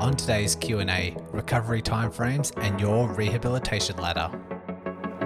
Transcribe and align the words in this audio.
On 0.00 0.16
today's 0.16 0.54
Q&A, 0.54 1.14
recovery 1.30 1.82
timeframes 1.82 2.56
and 2.64 2.80
your 2.80 3.12
rehabilitation 3.12 3.98
ladder. 3.98 4.30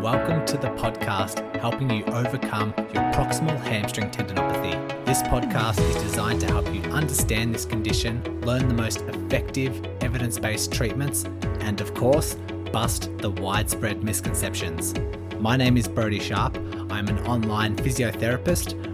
Welcome 0.00 0.44
to 0.46 0.56
the 0.56 0.66
podcast 0.70 1.54
helping 1.60 1.88
you 1.88 2.04
overcome 2.06 2.74
your 2.76 3.04
proximal 3.12 3.56
hamstring 3.60 4.10
tendinopathy. 4.10 4.74
This 5.04 5.22
podcast 5.22 5.78
is 5.88 6.02
designed 6.02 6.40
to 6.40 6.48
help 6.48 6.66
you 6.74 6.82
understand 6.90 7.54
this 7.54 7.64
condition, 7.64 8.20
learn 8.40 8.66
the 8.66 8.74
most 8.74 9.02
effective 9.02 9.80
evidence-based 10.00 10.72
treatments, 10.72 11.24
and 11.60 11.80
of 11.80 11.94
course, 11.94 12.34
bust 12.72 13.16
the 13.18 13.30
widespread 13.30 14.02
misconceptions. 14.02 14.92
My 15.38 15.56
name 15.56 15.76
is 15.76 15.86
Brodie 15.86 16.18
Sharp. 16.18 16.56
I'm 16.90 17.06
an 17.06 17.24
online 17.28 17.76
physiotherapist, 17.76 18.93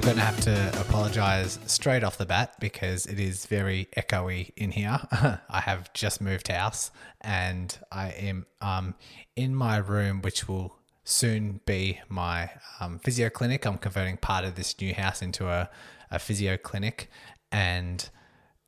I'm 0.00 0.06
going 0.06 0.16
to 0.16 0.22
have 0.22 0.40
to 0.44 0.80
apologize 0.80 1.58
straight 1.66 2.02
off 2.02 2.16
the 2.16 2.24
bat 2.24 2.54
because 2.58 3.04
it 3.04 3.20
is 3.20 3.44
very 3.44 3.86
echoey 3.98 4.50
in 4.56 4.70
here. 4.70 4.98
I 5.50 5.60
have 5.60 5.92
just 5.92 6.22
moved 6.22 6.48
house 6.48 6.90
and 7.20 7.78
I 7.92 8.08
am 8.12 8.46
um, 8.62 8.94
in 9.36 9.54
my 9.54 9.76
room, 9.76 10.22
which 10.22 10.48
will 10.48 10.74
soon 11.04 11.60
be 11.66 12.00
my 12.08 12.48
um, 12.80 12.98
physio 13.00 13.28
clinic. 13.28 13.66
I'm 13.66 13.76
converting 13.76 14.16
part 14.16 14.46
of 14.46 14.54
this 14.54 14.80
new 14.80 14.94
house 14.94 15.20
into 15.20 15.48
a, 15.48 15.68
a 16.10 16.18
physio 16.18 16.56
clinic. 16.56 17.10
And 17.52 18.08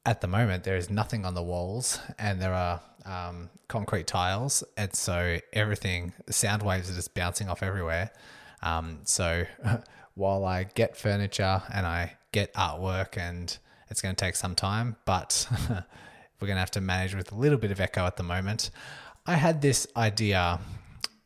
at 0.04 0.20
the 0.20 0.28
moment, 0.28 0.64
there 0.64 0.76
is 0.76 0.90
nothing 0.90 1.24
on 1.24 1.32
the 1.32 1.42
walls 1.42 1.98
and 2.18 2.42
there 2.42 2.52
are 2.52 2.82
um, 3.06 3.48
concrete 3.68 4.06
tiles. 4.06 4.64
And 4.76 4.94
so 4.94 5.38
everything, 5.54 6.12
sound 6.28 6.62
waves 6.62 6.90
are 6.90 6.94
just 6.94 7.14
bouncing 7.14 7.48
off 7.48 7.62
everywhere. 7.62 8.10
Um, 8.62 8.98
so 9.04 9.46
while 10.14 10.44
I 10.44 10.64
get 10.64 10.96
furniture 10.96 11.62
and 11.72 11.86
I 11.86 12.16
get 12.32 12.52
artwork, 12.54 13.16
and 13.16 13.56
it's 13.88 14.00
going 14.02 14.14
to 14.14 14.24
take 14.24 14.36
some 14.36 14.54
time, 14.54 14.96
but 15.04 15.46
we're 15.68 16.46
going 16.46 16.56
to 16.56 16.60
have 16.60 16.70
to 16.72 16.80
manage 16.80 17.14
with 17.14 17.32
a 17.32 17.34
little 17.34 17.58
bit 17.58 17.70
of 17.70 17.80
echo 17.80 18.06
at 18.06 18.16
the 18.16 18.22
moment. 18.22 18.70
I 19.26 19.34
had 19.34 19.62
this 19.62 19.86
idea 19.96 20.58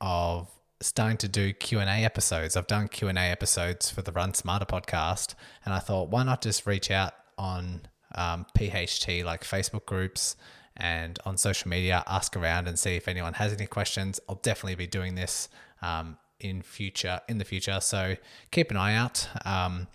of 0.00 0.50
starting 0.80 1.16
to 1.18 1.28
do 1.28 1.52
Q&A 1.52 1.84
episodes. 1.84 2.56
I've 2.56 2.66
done 2.66 2.88
Q&A 2.88 3.12
episodes 3.12 3.90
for 3.90 4.02
the 4.02 4.12
Run 4.12 4.34
Smarter 4.34 4.66
podcast, 4.66 5.34
and 5.64 5.72
I 5.72 5.78
thought, 5.78 6.10
why 6.10 6.22
not 6.22 6.42
just 6.42 6.66
reach 6.66 6.90
out 6.90 7.14
on 7.38 7.82
um, 8.14 8.46
PHT, 8.56 9.24
like 9.24 9.44
Facebook 9.44 9.86
groups 9.86 10.36
and 10.76 11.18
on 11.24 11.36
social 11.36 11.68
media, 11.68 12.04
ask 12.06 12.36
around 12.36 12.68
and 12.68 12.78
see 12.78 12.96
if 12.96 13.08
anyone 13.08 13.34
has 13.34 13.52
any 13.52 13.66
questions. 13.66 14.20
I'll 14.28 14.36
definitely 14.36 14.74
be 14.74 14.86
doing 14.86 15.14
this 15.14 15.48
um, 15.82 16.18
in 16.40 16.62
future 16.62 17.20
in 17.28 17.38
the 17.38 17.44
future. 17.44 17.80
So 17.80 18.16
keep 18.50 18.70
an 18.70 18.76
eye 18.76 18.94
out. 18.94 19.28
Um, 19.44 19.88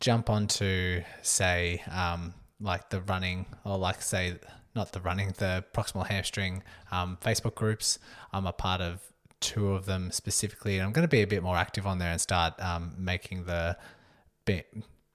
jump 0.00 0.28
onto 0.28 1.02
say 1.22 1.82
um, 1.90 2.34
like 2.60 2.90
the 2.90 3.00
running 3.02 3.46
or 3.64 3.78
like 3.78 4.02
say 4.02 4.36
not 4.74 4.92
the 4.92 5.00
running 5.00 5.32
the 5.38 5.64
proximal 5.72 6.06
hamstring 6.06 6.62
um, 6.90 7.18
Facebook 7.22 7.54
groups. 7.54 7.98
I'm 8.32 8.46
a 8.46 8.52
part 8.52 8.80
of 8.80 9.00
two 9.40 9.72
of 9.72 9.86
them 9.86 10.10
specifically, 10.10 10.78
and 10.78 10.86
I'm 10.86 10.92
going 10.92 11.04
to 11.04 11.08
be 11.08 11.22
a 11.22 11.26
bit 11.26 11.42
more 11.42 11.56
active 11.56 11.86
on 11.86 11.98
there 11.98 12.10
and 12.10 12.20
start 12.20 12.60
um, 12.60 12.94
making 12.98 13.44
the 13.44 13.76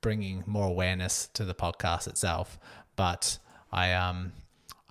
bringing 0.01 0.43
more 0.45 0.67
awareness 0.67 1.27
to 1.33 1.45
the 1.45 1.53
podcast 1.53 2.07
itself. 2.07 2.59
But 2.95 3.37
I 3.71 3.93
um 3.93 4.33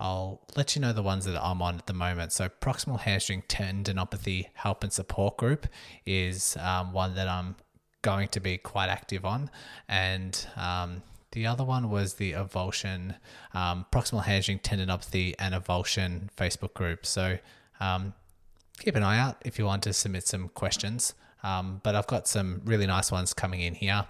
I'll 0.01 0.41
let 0.55 0.75
you 0.75 0.81
know 0.81 0.93
the 0.93 1.03
ones 1.03 1.25
that 1.25 1.39
I'm 1.41 1.61
on 1.61 1.75
at 1.77 1.85
the 1.85 1.93
moment. 1.93 2.31
So, 2.31 2.49
proximal 2.49 2.99
hamstring 2.99 3.43
tendinopathy 3.47 4.47
help 4.55 4.83
and 4.83 4.91
support 4.91 5.37
group 5.37 5.67
is 6.07 6.57
um, 6.57 6.91
one 6.91 7.13
that 7.15 7.27
I'm 7.27 7.55
going 8.01 8.27
to 8.29 8.39
be 8.39 8.57
quite 8.57 8.89
active 8.89 9.25
on, 9.25 9.51
and 9.87 10.47
um, 10.55 11.03
the 11.33 11.45
other 11.45 11.63
one 11.63 11.91
was 11.91 12.15
the 12.15 12.31
avulsion, 12.33 13.15
um, 13.53 13.85
proximal 13.91 14.23
hamstring 14.23 14.57
tendinopathy 14.59 15.35
and 15.37 15.53
avulsion 15.53 16.29
Facebook 16.35 16.73
group. 16.73 17.05
So, 17.05 17.37
um, 17.79 18.15
keep 18.79 18.95
an 18.95 19.03
eye 19.03 19.19
out 19.19 19.37
if 19.45 19.59
you 19.59 19.65
want 19.65 19.83
to 19.83 19.93
submit 19.93 20.27
some 20.27 20.49
questions. 20.49 21.13
Um, 21.43 21.79
but 21.83 21.95
I've 21.95 22.07
got 22.07 22.27
some 22.27 22.61
really 22.65 22.87
nice 22.87 23.11
ones 23.11 23.33
coming 23.33 23.61
in 23.61 23.75
here. 23.75 24.05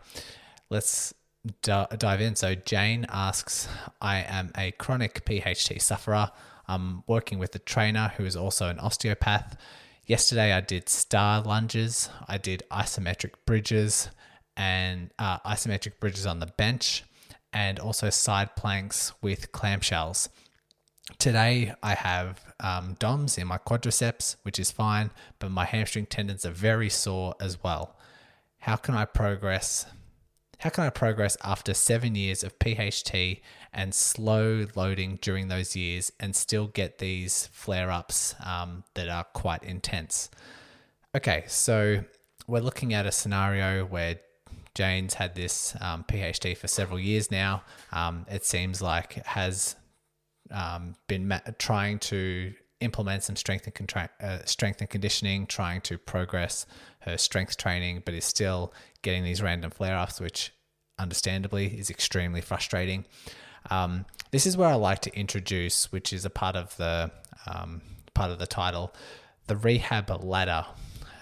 Let's 0.69 1.13
d- 1.61 1.85
dive 1.97 2.21
in. 2.21 2.35
So 2.35 2.55
Jane 2.55 3.05
asks, 3.09 3.67
I 4.01 4.17
am 4.19 4.51
a 4.57 4.71
chronic 4.71 5.25
PHT 5.25 5.81
sufferer. 5.81 6.31
I'm 6.67 7.03
working 7.07 7.39
with 7.39 7.55
a 7.55 7.59
trainer 7.59 8.13
who 8.17 8.25
is 8.25 8.35
also 8.35 8.69
an 8.69 8.79
osteopath. 8.79 9.57
Yesterday 10.05 10.53
I 10.53 10.61
did 10.61 10.89
star 10.89 11.41
lunges, 11.41 12.09
I 12.27 12.37
did 12.37 12.63
isometric 12.71 13.33
bridges 13.45 14.09
and 14.57 15.11
uh, 15.17 15.39
isometric 15.39 15.99
bridges 15.99 16.25
on 16.25 16.39
the 16.39 16.47
bench, 16.47 17.03
and 17.53 17.79
also 17.79 18.09
side 18.09 18.55
planks 18.55 19.13
with 19.21 19.51
clamshells. 19.51 20.29
Today 21.17 21.73
I 21.81 21.95
have 21.95 22.53
um, 22.59 22.95
DOMS 22.99 23.37
in 23.37 23.47
my 23.47 23.57
quadriceps, 23.57 24.35
which 24.43 24.59
is 24.59 24.71
fine, 24.71 25.11
but 25.39 25.51
my 25.51 25.65
hamstring 25.65 26.05
tendons 26.05 26.45
are 26.45 26.51
very 26.51 26.89
sore 26.89 27.35
as 27.39 27.61
well. 27.63 27.97
How 28.59 28.75
can 28.75 28.95
I 28.95 29.05
progress 29.05 29.85
how 30.61 30.69
can 30.69 30.83
I 30.83 30.91
progress 30.91 31.35
after 31.43 31.73
seven 31.73 32.13
years 32.13 32.43
of 32.43 32.57
PHT 32.59 33.41
and 33.73 33.95
slow 33.95 34.67
loading 34.75 35.17
during 35.19 35.47
those 35.47 35.75
years 35.75 36.11
and 36.19 36.35
still 36.35 36.67
get 36.67 36.99
these 36.99 37.47
flare 37.51 37.89
ups 37.89 38.35
um, 38.45 38.83
that 38.93 39.09
are 39.09 39.23
quite 39.23 39.63
intense? 39.63 40.29
Okay, 41.15 41.45
so 41.47 42.03
we're 42.45 42.61
looking 42.61 42.93
at 42.93 43.07
a 43.07 43.11
scenario 43.11 43.85
where 43.85 44.19
Jane's 44.75 45.15
had 45.15 45.33
this 45.33 45.75
um, 45.81 46.05
PHT 46.07 46.55
for 46.55 46.67
several 46.67 46.99
years 46.99 47.31
now. 47.31 47.63
Um, 47.91 48.27
it 48.29 48.45
seems 48.45 48.83
like 48.83 49.13
has 49.25 49.75
um, 50.51 50.93
been 51.07 51.27
ma- 51.27 51.39
trying 51.57 51.97
to 51.99 52.53
implement 52.81 53.23
some 53.23 53.35
strength 53.35 53.65
and 53.65 53.73
contra- 53.73 54.09
uh, 54.21 54.39
strength 54.45 54.81
and 54.81 54.89
conditioning, 54.89 55.47
trying 55.47 55.81
to 55.81 55.97
progress 55.97 56.65
her 57.01 57.17
strength 57.17 57.57
training, 57.57 58.03
but 58.05 58.13
is 58.13 58.25
still 58.25 58.73
getting 59.01 59.23
these 59.23 59.41
random 59.41 59.71
flare 59.71 59.97
ups, 59.97 60.19
which 60.19 60.53
understandably 60.99 61.67
is 61.79 61.89
extremely 61.89 62.41
frustrating. 62.41 63.05
Um, 63.69 64.05
this 64.31 64.45
is 64.45 64.57
where 64.57 64.69
I 64.69 64.75
like 64.75 64.99
to 65.01 65.15
introduce, 65.17 65.91
which 65.91 66.13
is 66.13 66.25
a 66.25 66.29
part 66.29 66.55
of 66.55 66.75
the 66.77 67.11
um, 67.47 67.81
part 68.13 68.31
of 68.31 68.39
the 68.39 68.47
title, 68.47 68.93
the 69.47 69.55
rehab 69.55 70.09
ladder. 70.23 70.65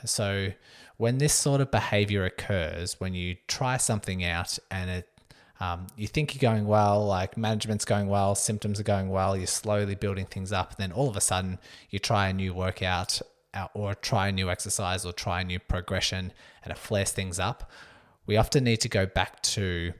So 0.05 0.51
when 0.97 1.17
this 1.17 1.33
sort 1.33 1.61
of 1.61 1.71
behavior 1.71 2.25
occurs, 2.25 2.99
when 2.99 3.13
you 3.13 3.37
try 3.47 3.77
something 3.77 4.23
out 4.23 4.59
and 4.69 4.89
it 4.89 5.07
um, 5.59 5.87
you 5.95 6.07
think 6.07 6.33
you're 6.33 6.51
going 6.51 6.65
well, 6.67 7.05
like 7.05 7.37
management's 7.37 7.85
going 7.85 8.07
well, 8.07 8.35
symptoms 8.35 8.79
are 8.79 8.83
going 8.83 9.09
well, 9.09 9.35
you're 9.35 9.47
slowly 9.47 9.95
building 9.95 10.25
things 10.25 10.51
up. 10.51 10.71
and 10.71 10.77
Then 10.77 10.91
all 10.91 11.09
of 11.09 11.17
a 11.17 11.21
sudden, 11.21 11.59
you 11.89 11.99
try 11.99 12.29
a 12.29 12.33
new 12.33 12.53
workout 12.53 13.21
uh, 13.53 13.67
or 13.73 13.93
try 13.95 14.29
a 14.29 14.31
new 14.31 14.49
exercise 14.49 15.05
or 15.05 15.11
try 15.11 15.41
a 15.41 15.43
new 15.43 15.59
progression 15.59 16.31
and 16.63 16.71
it 16.71 16.77
flares 16.77 17.11
things 17.11 17.39
up 17.39 17.69
we 18.29 18.37
often 18.37 18.63
need 18.63 18.79
to 18.79 18.87
go 18.89 19.07
back 19.07 19.41
to 19.41 19.91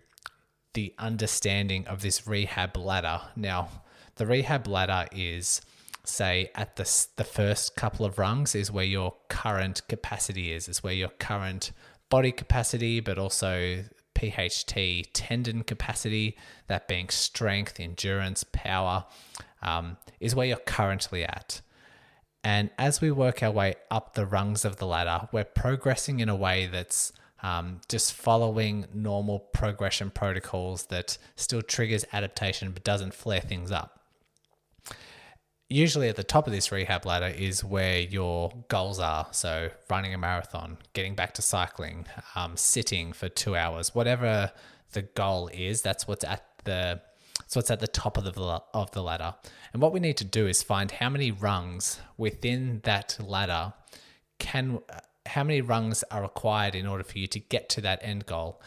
the 0.76 0.94
understanding 1.00 1.88
of 1.88 2.04
this 2.04 2.28
rehab 2.28 2.78
ladder. 2.78 3.22
Now, 3.36 3.70
the 4.18 4.28
rehab 4.28 4.68
ladder 4.68 5.08
is 5.12 5.62
say 6.04 6.52
at 6.54 6.76
the 6.76 7.08
the 7.16 7.24
first 7.24 7.76
couple 7.76 8.06
of 8.06 8.20
rungs 8.20 8.54
is 8.54 8.72
where 8.72 8.86
your 8.86 9.16
current 9.30 9.82
capacity 9.88 10.52
is, 10.52 10.70
is 10.70 10.84
where 10.84 10.94
your 10.94 11.10
current 11.10 11.72
body 12.12 12.32
capacity, 12.32 13.00
but 13.00 13.18
also 13.18 13.84
PHT 14.20 15.06
tendon 15.14 15.64
capacity, 15.64 16.38
that 16.68 16.88
being 16.88 17.10
strength, 17.10 17.80
endurance, 17.80 18.44
power, 18.44 19.06
um, 19.62 19.98
is 20.20 20.36
where 20.36 20.48
you're 20.48 20.58
currently 20.58 21.24
at. 21.24 21.62
And 22.44 22.70
as 22.78 23.02
we 23.02 23.12
work 23.12 23.42
our 23.44 23.52
way 23.52 23.76
up 23.90 24.14
the 24.14 24.26
rungs 24.26 24.66
of 24.66 24.78
the 24.78 24.88
ladder, 24.88 25.28
we're 25.32 25.44
progressing 25.44 26.20
in 26.20 26.30
a 26.30 26.36
way 26.36 26.68
that's 26.68 27.14
um, 27.42 27.80
just 27.88 28.14
following 28.14 28.86
normal 28.94 29.40
progression 29.40 30.10
protocols 30.10 30.88
that 30.88 31.18
still 31.36 31.62
triggers 31.62 32.04
adaptation 32.12 32.72
but 32.72 32.84
doesn't 32.84 33.14
flare 33.14 33.42
things 33.42 33.72
up. 33.72 34.00
Usually, 35.72 36.10
at 36.10 36.16
the 36.16 36.24
top 36.24 36.48
of 36.48 36.54
this 36.54 36.72
rehab 36.72 37.06
ladder 37.06 37.28
is 37.28 37.64
where 37.64 38.00
your 38.00 38.52
goals 38.70 39.00
are. 39.00 39.28
So, 39.32 39.70
running 39.88 40.16
a 40.16 40.18
marathon, 40.18 40.80
getting 40.94 41.14
back 41.14 41.36
to 41.36 41.44
cycling, 41.44 42.08
um, 42.36 42.58
sitting 42.58 43.14
for 43.14 43.30
two 43.30 43.56
hours, 43.56 43.94
whatever 43.94 44.52
the 44.94 45.04
goal 45.04 45.48
is, 45.54 45.84
that's 45.84 46.08
what's 46.08 46.24
at 46.24 46.44
the 46.64 47.02
So 47.48 47.60
it's 47.60 47.72
at 47.72 47.80
the 47.80 47.88
top 47.88 48.18
of 48.18 48.24
the 48.24 48.62
of 48.74 48.92
the 48.92 49.04
ladder. 49.04 49.36
And 49.74 49.82
what 49.82 49.94
we 49.94 50.00
need 50.00 50.18
to 50.18 50.26
do 50.26 50.48
is 50.48 50.64
find 50.64 50.92
how 50.92 51.10
many 51.10 51.32
rungs 51.32 52.00
within 52.18 52.82
that 52.84 53.18
ladder 53.20 53.74
can 54.40 54.80
how 55.26 55.44
many 55.44 55.62
rungs 55.62 56.04
are 56.12 56.22
required 56.22 56.76
in 56.76 56.88
order 56.88 57.04
for 57.04 57.20
you 57.20 57.28
to 57.28 57.40
get 57.40 57.70
to 57.70 57.82
that 57.82 58.00
end 58.02 58.26
goal. 58.26 58.62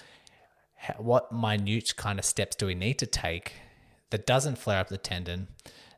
What 0.98 1.32
minute 1.32 1.96
kind 1.96 2.18
of 2.18 2.24
steps 2.24 2.56
do 2.56 2.66
we 2.66 2.74
need 2.74 2.98
to 3.00 3.06
take 3.06 3.54
that 4.10 4.26
doesn't 4.26 4.58
flare 4.58 4.80
up 4.80 4.88
the 4.88 4.98
tendon, 4.98 5.48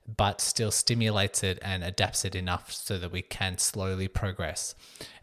but 0.06 0.40
still 0.40 0.70
stimulates 0.70 1.42
it 1.42 1.58
and 1.62 1.82
adapts 1.82 2.24
it 2.24 2.34
enough 2.34 2.72
so 2.72 2.98
that 2.98 3.12
we 3.12 3.22
can 3.22 3.58
slowly 3.58 4.08
progress. 4.08 4.74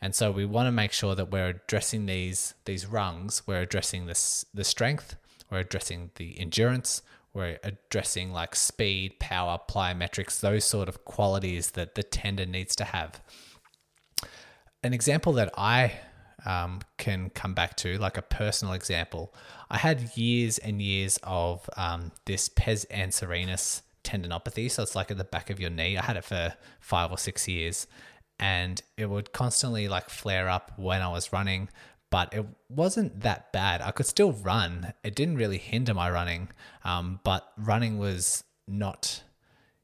And 0.01 0.15
so 0.15 0.31
we 0.31 0.45
want 0.45 0.67
to 0.67 0.71
make 0.71 0.91
sure 0.91 1.15
that 1.15 1.31
we're 1.31 1.49
addressing 1.49 2.05
these 2.05 2.55
these 2.65 2.85
rungs. 2.85 3.43
We're 3.45 3.61
addressing 3.61 4.07
this 4.07 4.45
the 4.53 4.63
strength. 4.63 5.15
We're 5.49 5.59
addressing 5.59 6.11
the 6.15 6.39
endurance 6.39 7.01
we're 7.33 7.59
addressing 7.63 8.33
like 8.33 8.55
speed, 8.55 9.19
power, 9.19 9.59
plyometrics, 9.69 10.39
those 10.39 10.65
sort 10.65 10.89
of 10.89 11.05
qualities 11.05 11.71
that 11.71 11.95
the 11.95 12.03
tendon 12.03 12.51
needs 12.51 12.75
to 12.77 12.83
have. 12.85 13.21
An 14.83 14.93
example 14.93 15.33
that 15.33 15.51
I 15.57 15.93
um, 16.45 16.81
can 16.97 17.29
come 17.29 17.53
back 17.53 17.77
to, 17.77 17.97
like 17.99 18.17
a 18.17 18.21
personal 18.21 18.73
example, 18.73 19.33
I 19.69 19.77
had 19.77 20.17
years 20.17 20.57
and 20.57 20.81
years 20.81 21.19
of 21.23 21.69
um, 21.77 22.11
this 22.25 22.49
pes 22.49 22.85
anserinus 22.85 23.81
tendinopathy. 24.03 24.69
So 24.69 24.83
it's 24.83 24.95
like 24.95 25.11
at 25.11 25.17
the 25.17 25.23
back 25.23 25.49
of 25.49 25.59
your 25.59 25.69
knee. 25.69 25.97
I 25.97 26.03
had 26.03 26.17
it 26.17 26.23
for 26.23 26.53
five 26.79 27.11
or 27.11 27.17
six 27.17 27.47
years 27.47 27.87
and 28.39 28.81
it 28.97 29.09
would 29.09 29.33
constantly 29.33 29.87
like 29.87 30.09
flare 30.09 30.49
up 30.49 30.71
when 30.77 31.01
I 31.01 31.09
was 31.09 31.31
running 31.31 31.69
but 32.11 32.33
it 32.33 32.45
wasn't 32.69 33.21
that 33.21 33.51
bad. 33.51 33.81
I 33.81 33.91
could 33.91 34.05
still 34.05 34.33
run. 34.33 34.93
It 35.03 35.15
didn't 35.15 35.37
really 35.37 35.57
hinder 35.57 35.93
my 35.93 36.11
running, 36.11 36.49
um, 36.83 37.21
but 37.23 37.51
running 37.57 37.97
was 37.97 38.43
not 38.67 39.23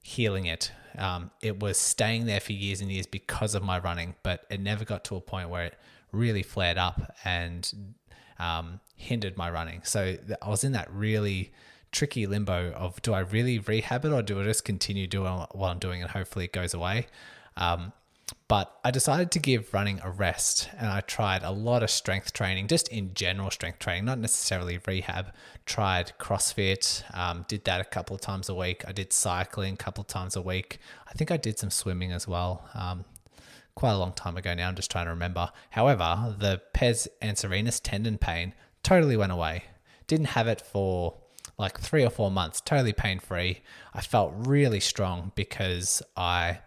healing 0.04 0.46
it. 0.46 0.72
Um, 0.98 1.32
it 1.42 1.62
was 1.62 1.78
staying 1.78 2.26
there 2.26 2.42
for 2.42 2.52
years 2.52 2.82
and 2.82 2.92
years 2.92 3.08
because 3.08 3.56
of 3.56 3.64
my 3.64 3.80
running, 3.80 4.16
but 4.24 4.46
it 4.50 4.60
never 4.60 4.84
got 4.84 5.06
to 5.06 5.16
a 5.16 5.22
point 5.22 5.50
where 5.50 5.66
it 5.66 5.76
really 6.12 6.44
flared 6.44 6.78
up 6.78 7.16
and 7.24 7.96
um, 8.40 8.82
hindered 8.96 9.38
my 9.38 9.50
running. 9.50 9.82
So 9.84 10.18
I 10.42 10.50
was 10.50 10.66
in 10.66 10.74
that 10.74 10.92
really 10.92 11.54
tricky 11.92 12.26
limbo 12.26 12.72
of 12.72 13.02
do 13.02 13.14
I 13.14 13.20
really 13.20 13.60
rehab 13.60 14.06
it 14.06 14.12
or 14.12 14.22
do 14.22 14.40
I 14.40 14.44
just 14.44 14.66
continue 14.66 15.08
doing 15.08 15.46
what 15.52 15.70
I'm 15.70 15.80
doing 15.80 16.02
and 16.02 16.12
hopefully 16.12 16.46
it 16.46 16.54
goes 16.54 16.74
away? 16.74 17.08
Um, 17.56 17.94
but 18.48 18.78
I 18.84 18.92
decided 18.92 19.32
to 19.32 19.40
give 19.40 19.74
running 19.74 20.00
a 20.04 20.10
rest 20.10 20.70
and 20.78 20.88
I 20.88 21.02
tried 21.02 21.44
a 21.44 21.52
lot 21.52 21.84
of 21.84 21.90
strength 21.90 22.34
training, 22.34 22.68
just 22.68 22.88
in 22.90 23.14
general 23.14 23.52
strength 23.52 23.80
training, 23.80 24.06
not 24.06 24.20
necessarily 24.20 24.80
rehab. 24.86 25.34
Tried 25.66 26.14
CrossFit, 26.18 27.04
um, 27.18 27.46
did 27.48 27.66
that 27.66 27.82
a 27.82 27.86
couple 27.86 28.16
of 28.16 28.22
times 28.22 28.48
a 28.48 28.56
week. 28.56 28.84
I 28.88 28.94
did 28.94 29.12
cycling 29.12 29.74
a 29.74 29.78
couple 29.78 30.02
of 30.02 30.08
times 30.08 30.36
a 30.36 30.42
week. 30.42 30.80
I 31.08 31.14
think 31.14 31.30
I 31.30 31.38
did 31.38 31.60
some 31.60 31.70
swimming 31.70 32.12
as 32.12 32.28
well. 32.28 32.70
Um, 32.74 33.06
quite 33.76 33.92
a 33.92 33.98
long 33.98 34.14
time 34.14 34.38
ago 34.38 34.54
now. 34.54 34.70
I'm 34.70 34.76
just 34.76 34.92
trying 34.92 35.06
to 35.06 35.12
remember. 35.12 35.52
However, 35.72 36.36
the 36.38 36.62
pes 36.74 37.08
anserinus 37.22 37.80
tendon 37.82 38.18
pain 38.18 38.54
totally 38.82 39.18
went 39.18 39.32
away. 39.32 39.66
Didn't 40.08 40.28
have 40.28 40.48
it 40.48 40.62
for 40.62 41.16
like 41.58 41.80
three 41.80 42.04
or 42.04 42.10
four 42.10 42.30
months, 42.30 42.62
totally 42.62 42.94
pain 42.94 43.20
free. 43.20 43.62
I 43.94 44.02
felt 44.02 44.34
really 44.36 44.80
strong 44.80 45.32
because 45.36 46.04
I 46.16 46.60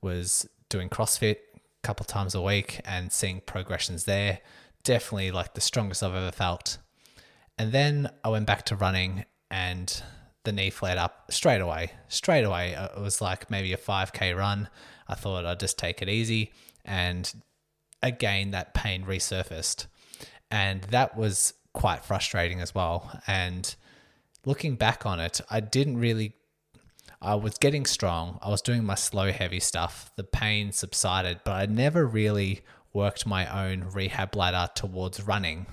was 0.00 0.48
doing 0.68 0.88
CrossFit 0.88 1.36
a 1.54 1.60
couple 1.82 2.04
times 2.04 2.34
a 2.34 2.42
week 2.42 2.80
and 2.84 3.12
seeing 3.12 3.40
progressions 3.40 4.04
there. 4.04 4.40
Definitely 4.82 5.30
like 5.30 5.54
the 5.54 5.60
strongest 5.60 6.02
I've 6.02 6.14
ever 6.14 6.32
felt. 6.32 6.78
And 7.56 7.72
then 7.72 8.10
I 8.24 8.28
went 8.30 8.46
back 8.46 8.64
to 8.66 8.76
running 8.76 9.24
and 9.50 10.02
the 10.42 10.52
knee 10.52 10.70
flared 10.70 10.98
up 10.98 11.30
straight 11.30 11.60
away. 11.60 11.92
Straight 12.08 12.44
away, 12.44 12.74
uh, 12.74 12.88
it 12.96 13.00
was 13.00 13.20
like 13.20 13.50
maybe 13.50 13.72
a 13.72 13.78
5K 13.78 14.36
run. 14.36 14.68
I 15.08 15.14
thought 15.14 15.46
I'd 15.46 15.60
just 15.60 15.78
take 15.78 16.02
it 16.02 16.08
easy. 16.08 16.52
And 16.84 17.32
again, 18.02 18.50
that 18.50 18.74
pain 18.74 19.04
resurfaced. 19.04 19.86
And 20.50 20.82
that 20.84 21.16
was 21.16 21.54
quite 21.72 22.04
frustrating 22.04 22.60
as 22.60 22.74
well. 22.74 23.20
And 23.26 23.74
looking 24.44 24.76
back 24.76 25.06
on 25.06 25.20
it, 25.20 25.40
I 25.50 25.60
didn't 25.60 25.98
really 25.98 26.34
I 27.24 27.36
was 27.36 27.56
getting 27.56 27.86
strong. 27.86 28.38
I 28.42 28.50
was 28.50 28.60
doing 28.60 28.84
my 28.84 28.96
slow, 28.96 29.32
heavy 29.32 29.58
stuff. 29.58 30.10
The 30.16 30.24
pain 30.24 30.72
subsided, 30.72 31.40
but 31.42 31.52
I 31.52 31.64
never 31.64 32.06
really 32.06 32.60
worked 32.92 33.26
my 33.26 33.46
own 33.46 33.88
rehab 33.92 34.36
ladder 34.36 34.70
towards 34.74 35.22
running. 35.22 35.64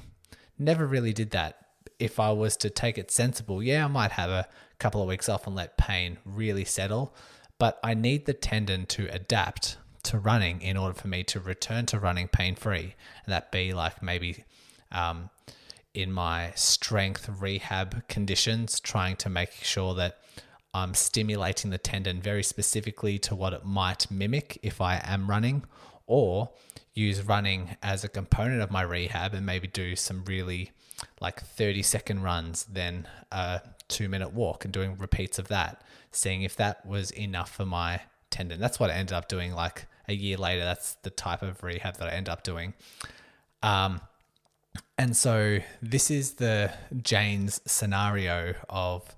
Never 0.58 0.88
really 0.88 1.12
did 1.12 1.32
that. 1.32 1.58
If 2.00 2.22
I 2.22 2.32
was 2.32 2.56
to 2.58 2.70
take 2.70 2.98
it 2.98 3.12
sensible, 3.12 3.62
yeah, 3.62 3.84
I 3.84 3.90
might 3.90 4.14
have 4.14 4.30
a 4.30 4.48
couple 4.80 5.02
of 5.02 5.10
weeks 5.10 5.28
off 5.28 5.46
and 5.46 5.56
let 5.56 5.78
pain 5.78 6.18
really 6.24 6.64
settle, 6.64 7.14
but 7.60 7.80
I 7.84 7.96
need 7.96 8.26
the 8.26 8.34
tendon 8.34 8.86
to 8.88 9.08
adapt 9.14 9.78
to 10.04 10.18
running 10.18 10.62
in 10.62 10.78
order 10.78 10.96
for 10.96 11.10
me 11.10 11.24
to 11.26 11.40
return 11.40 11.86
to 11.88 12.00
running 12.00 12.30
pain 12.30 12.56
free. 12.56 12.96
And 13.26 13.34
that 13.34 13.52
be 13.52 13.74
like 13.74 14.02
maybe 14.02 14.46
um, 14.92 15.30
in 15.94 16.12
my 16.12 16.52
strength 16.56 17.30
rehab 17.40 18.08
conditions, 18.08 18.80
trying 18.80 19.16
to 19.18 19.30
make 19.30 19.52
sure 19.52 19.94
that 19.96 20.20
I'm 20.74 20.94
stimulating 20.94 21.70
the 21.70 21.78
tendon 21.78 22.22
very 22.22 22.44
specifically 22.44 23.20
to 23.20 23.36
what 23.36 23.54
it 23.54 23.66
might 23.66 24.10
mimic 24.10 24.58
if 24.64 24.80
I 24.80 25.02
am 25.04 25.30
running, 25.30 25.66
or 26.08 26.52
use 26.94 27.22
running 27.24 27.76
as 27.84 28.04
a 28.04 28.10
component 28.10 28.62
of 28.62 28.72
my 28.72 28.82
rehab 28.82 29.34
and 29.34 29.46
maybe 29.46 29.68
do 29.68 29.96
some 29.96 30.24
really 30.26 30.72
like 31.20 31.42
30 31.42 31.82
second 31.84 32.24
runs, 32.24 32.64
then 32.66 33.08
a 33.32 33.62
two 33.88 34.08
minute 34.08 34.34
walk 34.34 34.64
and 34.64 34.74
doing 34.74 34.98
repeats 34.98 35.40
of 35.40 35.48
that, 35.50 35.84
seeing 36.12 36.44
if 36.44 36.56
that 36.56 36.86
was 36.86 37.12
enough 37.12 37.52
for 37.52 37.66
my 37.66 38.02
tendon. 38.30 38.60
That's 38.60 38.80
what 38.80 38.90
I 38.90 38.94
ended 38.94 39.14
up 39.14 39.28
doing 39.28 39.54
like 39.54 39.88
a 40.08 40.14
year 40.14 40.38
later. 40.38 40.64
That's 40.64 40.96
the 40.96 41.10
type 41.10 41.42
of 41.42 41.64
rehab 41.64 41.98
that 41.98 42.08
I 42.08 42.12
end 42.12 42.30
up 42.30 42.44
doing. 42.44 42.74
Um, 43.62 44.02
and 44.98 45.16
so 45.16 45.60
this 45.82 46.12
is 46.12 46.34
the 46.34 46.72
Jane's 47.02 47.62
scenario 47.66 48.54
of 48.70 49.16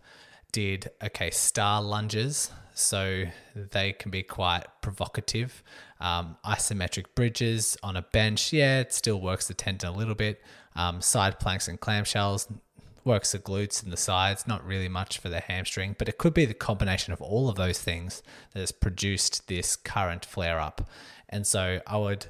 did 0.52 0.92
okay 1.04 1.32
star 1.32 1.82
lunges 1.82 2.52
so 2.76 3.26
they 3.56 3.94
can 3.94 4.10
be 4.10 4.24
quite 4.24 4.64
provocative. 4.82 5.64
Um, 6.00 6.38
isometric 6.46 7.06
bridges 7.16 7.78
on 7.84 7.96
a 7.96 8.02
bench 8.02 8.52
yeah 8.52 8.80
it 8.80 8.94
still 8.94 9.22
works 9.22 9.48
the 9.48 9.54
tendon 9.54 9.90
a 9.90 9.98
little 9.98 10.16
bit. 10.16 10.42
Um, 10.76 11.02
side 11.02 11.40
planks 11.40 11.68
and 11.68 11.80
clamshells 11.80 12.48
works 13.04 13.34
the 13.34 13.40
glutes 13.40 13.84
and 13.84 13.92
the 13.92 13.98
sides 13.98 14.48
not 14.48 14.66
really 14.66 14.88
much 14.88 15.18
for 15.18 15.30
the 15.30 15.42
hamstring 15.42 15.96
but 15.98 16.08
it 16.08 16.18
could 16.18 16.34
be 16.34 16.46
the 16.46 16.54
combination 16.54 17.12
of 17.12 17.22
all 17.22 17.50
of 17.50 17.56
those 17.56 17.80
things 17.80 18.24
that 18.54 18.60
has 18.62 18.72
produced 18.72 19.48
this 19.48 19.76
current 19.76 20.24
flare 20.24 20.60
up 20.60 20.90
and 21.28 21.46
so 21.46 21.82
i 21.86 21.98
would 21.98 22.28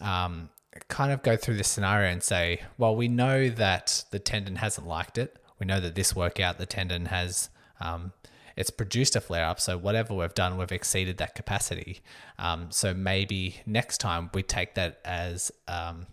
um, 0.00 0.50
kind 0.88 1.12
of 1.12 1.22
go 1.22 1.36
through 1.36 1.56
this 1.56 1.68
scenario 1.68 2.10
and 2.10 2.22
say 2.22 2.62
well 2.76 2.94
we 2.94 3.08
know 3.08 3.48
that 3.48 4.04
the 4.10 4.18
tendon 4.18 4.56
hasn't 4.56 4.86
liked 4.86 5.18
it 5.18 5.38
we 5.58 5.66
know 5.66 5.80
that 5.80 5.94
this 5.94 6.14
workout, 6.14 6.58
the 6.58 6.66
tendon 6.66 7.06
has 7.06 7.50
um, 7.80 8.12
it's 8.56 8.70
produced 8.70 9.14
a 9.14 9.20
flare 9.20 9.44
up. 9.44 9.60
So 9.60 9.78
whatever 9.78 10.14
we've 10.14 10.34
done, 10.34 10.56
we've 10.58 10.72
exceeded 10.72 11.18
that 11.18 11.34
capacity. 11.34 12.00
Um, 12.38 12.70
so 12.70 12.92
maybe 12.92 13.60
next 13.66 13.98
time 13.98 14.30
we 14.34 14.42
take 14.42 14.74
that 14.74 15.00
as 15.04 15.52
um, 15.68 16.06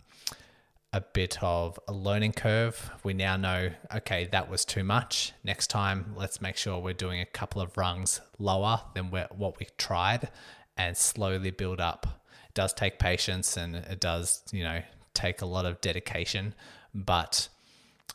a 0.94 1.02
bit 1.02 1.42
of 1.42 1.80
a 1.88 1.94
learning 1.94 2.34
curve. 2.34 2.92
We 3.04 3.14
now 3.14 3.36
know, 3.36 3.72
okay, 3.96 4.30
that 4.32 4.50
was 4.50 4.64
too 4.64 4.84
much. 4.84 5.34
Next 5.44 5.68
time, 5.68 6.14
let's 6.16 6.40
make 6.40 6.56
sure 6.56 6.80
we're 6.80 6.94
doing 6.94 7.20
a 7.20 7.26
couple 7.26 7.62
of 7.62 7.78
rungs 7.78 8.22
lower 8.38 8.82
than 8.94 9.06
what 9.06 9.60
we 9.60 9.68
tried 9.78 10.30
and 10.78 10.96
slowly 10.96 11.50
build 11.50 11.82
up. 11.82 12.25
It 12.48 12.54
does 12.54 12.74
take 12.74 13.00
patience 13.00 13.58
and 13.58 13.76
it 13.76 14.00
does, 14.00 14.44
you 14.52 14.64
know, 14.64 14.82
take 15.14 15.42
a 15.42 15.46
lot 15.46 15.66
of 15.66 15.82
dedication, 15.82 16.54
but 16.94 17.50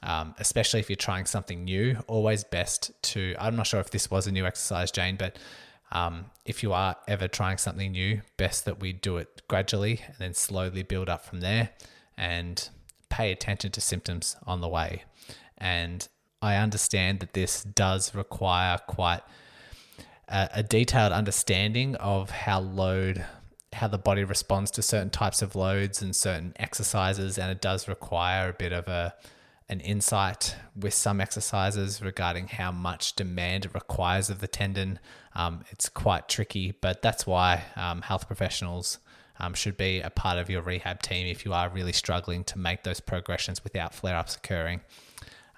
um, 0.02 0.34
especially 0.38 0.80
if 0.80 0.88
you're 0.88 0.96
trying 0.96 1.26
something 1.26 1.64
new. 1.64 1.98
Always 2.06 2.44
best 2.44 2.90
to, 3.02 3.34
I'm 3.38 3.56
not 3.56 3.66
sure 3.66 3.80
if 3.80 3.90
this 3.90 4.10
was 4.10 4.26
a 4.26 4.32
new 4.32 4.46
exercise, 4.46 4.90
Jane, 4.90 5.16
but 5.16 5.38
um, 5.92 6.26
if 6.44 6.62
you 6.62 6.72
are 6.72 6.96
ever 7.08 7.28
trying 7.28 7.58
something 7.58 7.92
new, 7.92 8.22
best 8.36 8.64
that 8.64 8.80
we 8.80 8.92
do 8.92 9.16
it 9.16 9.42
gradually 9.48 10.00
and 10.06 10.16
then 10.18 10.34
slowly 10.34 10.82
build 10.82 11.08
up 11.08 11.24
from 11.24 11.40
there 11.40 11.70
and 12.16 12.68
pay 13.08 13.32
attention 13.32 13.72
to 13.72 13.80
symptoms 13.80 14.36
on 14.46 14.60
the 14.60 14.68
way. 14.68 15.02
And 15.58 16.06
I 16.40 16.56
understand 16.56 17.20
that 17.20 17.34
this 17.34 17.62
does 17.62 18.14
require 18.14 18.78
quite 18.86 19.20
a, 20.28 20.48
a 20.54 20.62
detailed 20.62 21.12
understanding 21.12 21.96
of 21.96 22.30
how 22.30 22.60
load 22.60 23.26
how 23.72 23.88
the 23.88 23.98
body 23.98 24.24
responds 24.24 24.70
to 24.72 24.82
certain 24.82 25.10
types 25.10 25.42
of 25.42 25.54
loads 25.54 26.02
and 26.02 26.14
certain 26.14 26.52
exercises 26.56 27.38
and 27.38 27.50
it 27.50 27.60
does 27.60 27.86
require 27.86 28.50
a 28.50 28.52
bit 28.52 28.72
of 28.72 28.88
a 28.88 29.14
an 29.70 29.78
insight 29.80 30.56
with 30.74 30.92
some 30.92 31.20
exercises 31.20 32.02
regarding 32.02 32.48
how 32.48 32.72
much 32.72 33.14
demand 33.14 33.64
it 33.64 33.72
requires 33.72 34.28
of 34.28 34.40
the 34.40 34.48
tendon. 34.48 34.98
Um, 35.36 35.64
it's 35.70 35.88
quite 35.88 36.28
tricky, 36.28 36.72
but 36.80 37.02
that's 37.02 37.24
why 37.24 37.62
um, 37.76 38.02
health 38.02 38.26
professionals 38.26 38.98
um, 39.38 39.54
should 39.54 39.76
be 39.76 40.00
a 40.00 40.10
part 40.10 40.38
of 40.38 40.50
your 40.50 40.60
rehab 40.60 41.02
team 41.02 41.28
if 41.28 41.44
you 41.44 41.52
are 41.52 41.68
really 41.68 41.92
struggling 41.92 42.42
to 42.44 42.58
make 42.58 42.82
those 42.82 42.98
progressions 42.98 43.62
without 43.62 43.94
flare 43.94 44.16
ups 44.16 44.34
occurring. 44.34 44.80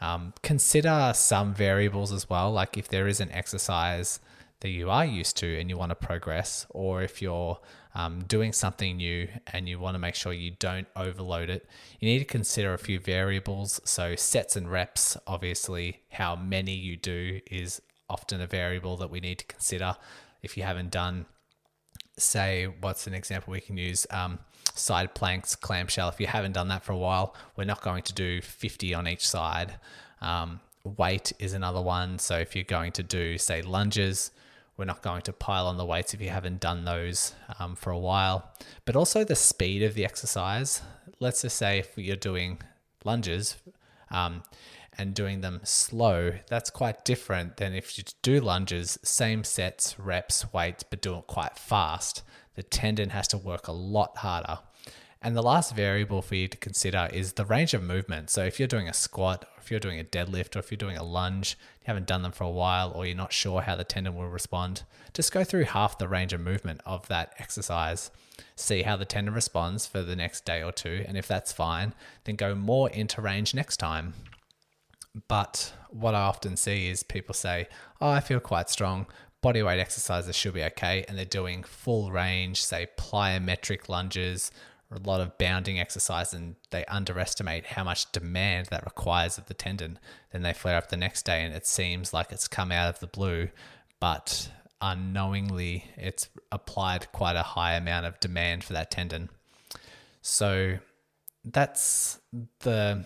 Um, 0.03 0.35
consider 0.43 1.13
some 1.15 1.55
variables 1.55 2.13
as 2.13 2.29
well, 2.29 2.53
like 2.53 2.77
if 2.77 2.89
there 2.89 3.09
is 3.09 3.19
an 3.19 3.33
exercise 3.33 4.21
that 4.63 4.71
you 4.71 4.91
are 4.91 5.05
used 5.05 5.37
to 5.37 5.59
and 5.59 5.69
you 5.69 5.77
want 5.77 5.91
to 5.91 5.97
progress, 5.97 6.67
or 6.71 7.03
if 7.03 7.21
you're 7.21 7.59
um, 7.97 8.23
doing 8.29 8.53
something 8.53 8.97
new 8.97 9.27
and 9.53 9.69
you 9.69 9.79
want 9.79 9.97
to 9.97 9.99
make 9.99 10.15
sure 10.15 10.33
you 10.33 10.53
don't 10.61 10.87
overload 10.95 11.51
it, 11.51 11.69
you 11.99 12.09
need 12.09 12.21
to 12.21 12.25
consider 12.25 12.73
a 12.73 12.79
few 12.79 13.01
variables. 13.01 13.81
So, 13.85 14.15
sets 14.15 14.55
and 14.55 14.71
reps, 14.71 15.17
obviously, 15.27 16.03
how 16.11 16.37
many 16.37 16.75
you 16.75 16.97
do 16.97 17.41
is 17.51 17.83
often 18.09 18.41
a 18.41 18.47
variable 18.47 18.97
that 18.99 19.11
we 19.11 19.19
need 19.19 19.41
to 19.41 19.47
consider. 19.47 19.97
If 20.43 20.57
you 20.57 20.63
haven't 20.63 20.93
done, 20.93 21.27
say, 22.17 22.67
what's 22.81 23.09
an 23.09 23.15
example 23.15 23.51
we 23.51 23.61
can 23.61 23.77
use? 23.77 24.07
Um, 24.11 24.39
side 24.75 25.13
planks, 25.15 25.57
clamshell. 25.57 26.09
If 26.09 26.21
you 26.21 26.29
haven't 26.29 26.53
done 26.53 26.69
that 26.69 26.85
for 26.85 26.93
a 26.93 26.99
while, 26.99 27.35
we're 27.57 27.65
not 27.65 27.83
going 27.83 28.05
to 28.05 28.15
do 28.15 28.41
50 28.41 28.95
on 28.95 29.09
each 29.09 29.27
side. 29.27 29.75
Um, 30.21 30.61
weight 30.85 31.33
is 31.41 31.53
another 31.53 31.83
one. 31.83 32.21
So 32.21 32.39
if 32.39 32.55
you're 32.55 32.65
going 32.65 32.93
to 32.93 33.03
do, 33.03 33.39
say, 33.39 33.61
lunges, 33.63 34.31
we're 34.83 34.87
not 34.87 35.01
going 35.01 35.23
to 35.23 35.33
pile 35.33 35.69
on 35.69 35.77
the 35.77 35.85
weights 35.85 36.13
if 36.13 36.21
you 36.21 36.31
haven't 36.31 36.59
done 36.59 36.85
those 36.85 37.37
um, 37.61 37.77
for 37.77 37.93
a 37.93 37.99
while. 37.99 38.51
But 38.85 38.97
also 38.97 39.23
the 39.23 39.37
speed 39.37 39.81
of 39.85 39.95
the 39.95 40.05
exercise. 40.05 40.83
Let's 41.21 41.43
just 41.43 41.57
say 41.57 41.79
if 41.79 41.97
you're 41.97 42.17
doing 42.17 42.61
lunges 43.05 43.59
um, 44.11 44.43
and 44.99 45.15
doing 45.15 45.41
them 45.41 45.61
slow, 45.63 46.33
that's 46.49 46.69
quite 46.69 47.05
different 47.05 47.59
than 47.59 47.75
if 47.75 47.97
you 47.97 48.03
do 48.23 48.41
lunges, 48.41 48.99
same 49.05 49.45
sets, 49.45 50.01
reps, 50.01 50.53
weights, 50.53 50.83
but 50.83 51.01
do 51.01 51.17
it 51.17 51.29
quite 51.29 51.57
fast. 51.57 52.25
The 52.57 52.65
tendon 52.65 53.11
has 53.11 53.29
to 53.29 53.39
work 53.39 53.69
a 53.69 53.73
lot 53.73 54.17
harder. 54.17 54.59
And 55.25 55.37
the 55.37 55.43
last 55.43 55.77
variable 55.77 56.21
for 56.21 56.35
you 56.35 56.49
to 56.49 56.57
consider 56.57 57.09
is 57.13 57.35
the 57.35 57.45
range 57.45 57.75
of 57.75 57.83
movement. 57.83 58.29
So 58.29 58.45
if 58.45 58.59
you're 58.59 58.67
doing 58.67 58.89
a 58.89 58.93
squat, 58.93 59.45
or 59.45 59.61
if 59.61 59.71
you're 59.71 59.79
doing 59.79 60.01
a 60.01 60.05
deadlift, 60.05 60.57
or 60.57 60.59
if 60.59 60.73
you're 60.73 60.77
doing 60.77 60.97
a 60.97 61.05
lunge, 61.05 61.57
you 61.81 61.87
haven't 61.87 62.09
done 62.09 62.23
them 62.23 62.33
for 62.33 62.43
a 62.43 62.51
while, 62.51 62.91
or 62.91 63.07
you're 63.07 63.17
not 63.17 63.33
sure 63.33 63.63
how 63.63 63.77
the 63.77 63.85
tendon 63.85 64.17
will 64.17 64.29
respond, 64.29 64.83
just 65.15 65.31
go 65.31 65.45
through 65.45 65.65
half 65.65 65.97
the 65.97 66.09
range 66.09 66.33
of 66.33 66.41
movement 66.41 66.81
of 66.85 67.07
that 67.07 67.35
exercise. 67.39 68.11
See 68.57 68.83
how 68.83 68.97
the 68.97 69.05
tendon 69.05 69.33
responds 69.33 69.87
for 69.87 70.03
the 70.03 70.17
next 70.17 70.45
day 70.45 70.61
or 70.61 70.73
two. 70.73 71.05
And 71.07 71.17
if 71.17 71.29
that's 71.29 71.53
fine, 71.53 71.95
then 72.25 72.35
go 72.35 72.57
more 72.57 72.91
into 72.91 73.23
range 73.23 73.55
next 73.55 73.77
time. 73.77 74.15
But 75.29 75.73
what 75.91 76.17
I 76.17 76.23
often 76.23 76.57
see 76.57 76.89
is 76.89 77.05
people 77.05 77.35
say, 77.35 77.69
Oh, 78.01 78.11
I 78.11 78.21
feel 78.21 78.41
quite 78.41 78.71
strong. 78.71 79.07
Body 79.41 79.63
weight 79.63 79.79
exercises 79.79 80.35
should 80.35 80.55
be 80.55 80.65
okay. 80.65 81.05
And 81.07 81.17
they're 81.17 81.25
doing 81.25 81.63
full 81.63 82.11
range, 82.11 82.65
say 82.65 82.89
plyometric 82.97 83.89
lunges 83.89 84.51
a 84.95 85.09
lot 85.09 85.21
of 85.21 85.39
bounding 85.39 85.81
exercise 85.81 86.33
and 86.33 86.57
they 86.71 86.85
underestimate 86.87 87.67
how 87.67 87.85
much 87.85 88.11
demand 88.13 88.67
that 88.67 88.85
requires 88.85 89.39
of 89.39 89.47
the 89.47 89.55
tendon. 89.55 89.99
Then 90.33 90.43
they 90.43 90.53
flare 90.53 90.77
up 90.77 90.89
the 90.89 90.97
next 90.97 91.25
day 91.25 91.43
and 91.43 91.55
it 91.55 91.67
seems 91.67 92.13
like 92.13 92.31
it's 92.31 92.49
come 92.49 92.71
out 92.71 92.89
of 92.89 93.01
the 93.01 93.07
blue, 93.07 93.49
but 94.01 94.51
unknowingly 94.81 95.87
it's 95.97 96.29
applied 96.51 97.11
quite 97.13 97.37
a 97.37 97.43
high 97.43 97.75
amount 97.75 98.07
of 98.07 98.21
demand 98.21 98.65
for 98.65 98.73
that 98.73 98.91
tendon. 98.91 99.31
So 100.21 100.79
that's 101.45 102.21
the 102.61 103.05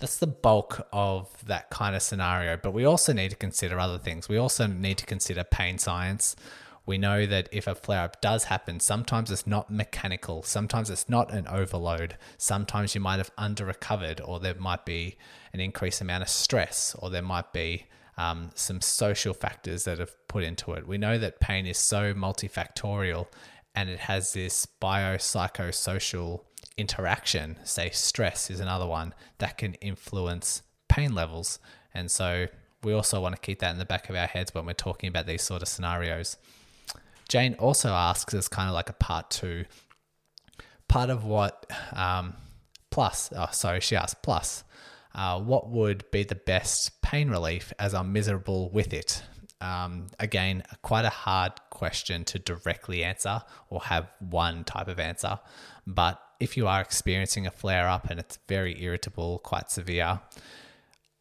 that's 0.00 0.18
the 0.18 0.26
bulk 0.26 0.86
of 0.92 1.28
that 1.46 1.70
kind 1.70 1.94
of 1.94 2.02
scenario, 2.02 2.56
but 2.56 2.72
we 2.72 2.84
also 2.84 3.12
need 3.12 3.30
to 3.30 3.36
consider 3.36 3.78
other 3.78 3.98
things. 3.98 4.28
We 4.28 4.36
also 4.36 4.66
need 4.66 4.98
to 4.98 5.06
consider 5.06 5.44
pain 5.44 5.78
science 5.78 6.34
we 6.86 6.98
know 6.98 7.26
that 7.26 7.48
if 7.50 7.66
a 7.66 7.74
flare 7.74 8.04
up 8.04 8.20
does 8.20 8.44
happen, 8.44 8.80
sometimes 8.80 9.30
it's 9.30 9.46
not 9.46 9.70
mechanical, 9.70 10.42
sometimes 10.42 10.90
it's 10.90 11.08
not 11.08 11.32
an 11.32 11.48
overload, 11.48 12.16
sometimes 12.36 12.94
you 12.94 13.00
might 13.00 13.16
have 13.16 13.30
under 13.38 13.64
recovered, 13.64 14.20
or 14.20 14.38
there 14.38 14.54
might 14.54 14.84
be 14.84 15.16
an 15.52 15.60
increased 15.60 16.00
amount 16.00 16.22
of 16.22 16.28
stress, 16.28 16.94
or 16.98 17.10
there 17.10 17.22
might 17.22 17.52
be 17.52 17.86
um, 18.16 18.50
some 18.54 18.80
social 18.80 19.34
factors 19.34 19.84
that 19.84 19.98
have 19.98 20.14
put 20.28 20.44
into 20.44 20.72
it. 20.72 20.86
We 20.86 20.98
know 20.98 21.18
that 21.18 21.40
pain 21.40 21.66
is 21.66 21.78
so 21.78 22.14
multifactorial 22.14 23.26
and 23.74 23.90
it 23.90 24.00
has 24.00 24.32
this 24.32 24.66
biopsychosocial 24.80 26.42
interaction. 26.76 27.58
Say, 27.64 27.90
stress 27.90 28.50
is 28.50 28.60
another 28.60 28.86
one 28.86 29.14
that 29.38 29.58
can 29.58 29.74
influence 29.74 30.62
pain 30.88 31.14
levels. 31.14 31.58
And 31.92 32.10
so 32.10 32.46
we 32.82 32.92
also 32.92 33.20
want 33.20 33.34
to 33.34 33.40
keep 33.40 33.58
that 33.60 33.72
in 33.72 33.78
the 33.78 33.84
back 33.84 34.08
of 34.08 34.16
our 34.16 34.26
heads 34.26 34.54
when 34.54 34.66
we're 34.66 34.74
talking 34.74 35.08
about 35.08 35.26
these 35.26 35.42
sort 35.42 35.62
of 35.62 35.68
scenarios. 35.68 36.36
Jane 37.28 37.54
also 37.54 37.90
asks 37.90 38.34
as 38.34 38.48
kind 38.48 38.68
of 38.68 38.74
like 38.74 38.90
a 38.90 38.94
part 38.94 39.30
two, 39.30 39.64
part 40.88 41.10
of 41.10 41.24
what 41.24 41.70
um, 41.92 42.34
plus, 42.90 43.30
oh, 43.36 43.48
sorry, 43.50 43.80
she 43.80 43.96
asked 43.96 44.22
plus, 44.22 44.62
uh, 45.14 45.40
what 45.40 45.68
would 45.68 46.08
be 46.10 46.22
the 46.24 46.34
best 46.34 47.00
pain 47.02 47.28
relief 47.28 47.72
as 47.78 47.94
I'm 47.94 48.12
miserable 48.12 48.70
with 48.70 48.92
it? 48.92 49.22
Um, 49.60 50.08
again, 50.18 50.62
quite 50.82 51.04
a 51.04 51.10
hard 51.10 51.52
question 51.70 52.24
to 52.24 52.38
directly 52.38 53.02
answer 53.02 53.42
or 53.70 53.80
have 53.82 54.10
one 54.18 54.64
type 54.64 54.88
of 54.88 55.00
answer. 55.00 55.38
But 55.86 56.20
if 56.40 56.56
you 56.56 56.66
are 56.66 56.80
experiencing 56.80 57.46
a 57.46 57.50
flare 57.50 57.88
up 57.88 58.10
and 58.10 58.20
it's 58.20 58.38
very 58.48 58.80
irritable, 58.82 59.38
quite 59.38 59.70
severe, 59.70 60.20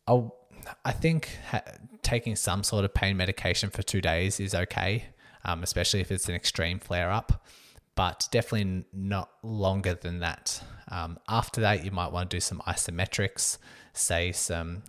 I'll, 0.07 0.35
I 0.83 0.91
think 0.91 1.37
ha- 1.49 1.63
taking 2.01 2.35
some 2.35 2.63
sort 2.63 2.85
of 2.85 2.93
pain 2.93 3.15
medication 3.15 3.69
for 3.69 3.81
two 3.81 4.01
days 4.01 4.39
is 4.39 4.53
okay 4.53 5.05
um, 5.45 5.63
especially 5.63 6.01
if 6.01 6.11
it's 6.11 6.29
an 6.29 6.35
extreme 6.35 6.79
flare 6.79 7.11
up, 7.11 7.45
but 7.95 8.27
definitely 8.31 8.85
not 8.93 9.29
longer 9.43 9.93
than 9.93 10.19
that. 10.19 10.63
Um, 10.89 11.19
after 11.27 11.61
that, 11.61 11.85
you 11.85 11.91
might 11.91 12.11
want 12.11 12.29
to 12.29 12.37
do 12.37 12.41
some 12.41 12.61
isometrics, 12.67 13.57
say 13.93 14.31
some 14.31 14.83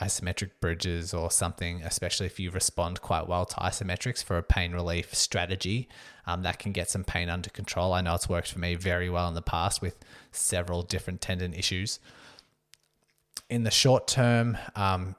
isometric 0.00 0.50
bridges 0.60 1.14
or 1.14 1.30
something, 1.30 1.82
especially 1.82 2.26
if 2.26 2.40
you 2.40 2.50
respond 2.50 3.00
quite 3.00 3.28
well 3.28 3.44
to 3.44 3.56
isometrics 3.56 4.24
for 4.24 4.36
a 4.36 4.42
pain 4.42 4.72
relief 4.72 5.14
strategy. 5.14 5.88
Um, 6.26 6.42
that 6.42 6.58
can 6.58 6.72
get 6.72 6.90
some 6.90 7.04
pain 7.04 7.28
under 7.28 7.50
control. 7.50 7.92
I 7.92 8.00
know 8.00 8.14
it's 8.14 8.28
worked 8.28 8.52
for 8.52 8.58
me 8.58 8.74
very 8.74 9.08
well 9.08 9.28
in 9.28 9.34
the 9.34 9.42
past 9.42 9.82
with 9.82 9.96
several 10.32 10.82
different 10.82 11.20
tendon 11.20 11.54
issues. 11.54 12.00
In 13.50 13.62
the 13.62 13.70
short 13.70 14.08
term, 14.08 14.56
um, 14.74 15.14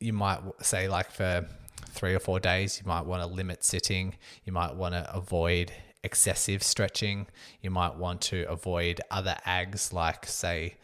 you 0.00 0.12
might 0.12 0.40
say, 0.60 0.88
like 0.88 1.10
for 1.10 1.46
three 1.94 2.14
or 2.14 2.18
four 2.18 2.40
days, 2.40 2.80
you 2.82 2.88
might 2.88 3.06
want 3.06 3.22
to 3.22 3.28
limit 3.28 3.64
sitting. 3.64 4.16
You 4.44 4.52
might 4.52 4.74
want 4.74 4.94
to 4.94 5.10
avoid 5.14 5.72
excessive 6.02 6.62
stretching. 6.62 7.26
You 7.62 7.70
might 7.70 7.96
want 7.96 8.20
to 8.22 8.44
avoid 8.48 9.00
other 9.10 9.36
ags 9.46 9.92
like, 9.92 10.26
say, 10.26 10.74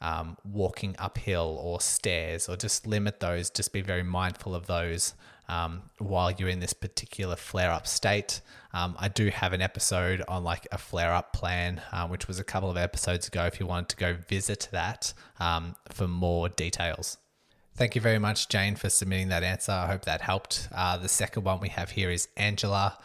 um, 0.00 0.36
walking 0.44 0.94
uphill 0.98 1.58
or 1.60 1.80
stairs, 1.80 2.48
or 2.48 2.56
just 2.56 2.86
limit 2.86 3.20
those. 3.20 3.50
Just 3.50 3.72
be 3.72 3.80
very 3.80 4.02
mindful 4.02 4.54
of 4.54 4.66
those 4.66 5.14
um, 5.48 5.82
while 5.98 6.30
you're 6.30 6.48
in 6.48 6.60
this 6.60 6.72
particular 6.72 7.36
flare 7.36 7.70
up 7.70 7.86
state. 7.86 8.40
Um, 8.72 8.96
I 8.98 9.08
do 9.08 9.28
have 9.28 9.52
an 9.52 9.60
episode 9.60 10.22
on 10.28 10.44
like 10.44 10.66
a 10.72 10.78
flare 10.78 11.12
up 11.12 11.32
plan, 11.32 11.82
uh, 11.92 12.06
which 12.08 12.26
was 12.26 12.38
a 12.38 12.44
couple 12.44 12.70
of 12.70 12.76
episodes 12.76 13.28
ago. 13.28 13.44
If 13.44 13.60
you 13.60 13.66
wanted 13.66 13.90
to 13.90 13.96
go 13.96 14.16
visit 14.28 14.68
that 14.72 15.12
um, 15.38 15.76
for 15.90 16.08
more 16.08 16.48
details. 16.48 17.18
Thank 17.74 17.94
you 17.94 18.00
very 18.00 18.18
much, 18.18 18.48
Jane, 18.48 18.76
for 18.76 18.90
submitting 18.90 19.28
that 19.28 19.42
answer. 19.42 19.72
I 19.72 19.86
hope 19.86 20.04
that 20.04 20.20
helped. 20.20 20.68
Uh, 20.74 20.98
the 20.98 21.08
second 21.08 21.44
one 21.44 21.58
we 21.58 21.70
have 21.70 21.90
here 21.90 22.10
is 22.10 22.28
Angela. 22.36 22.98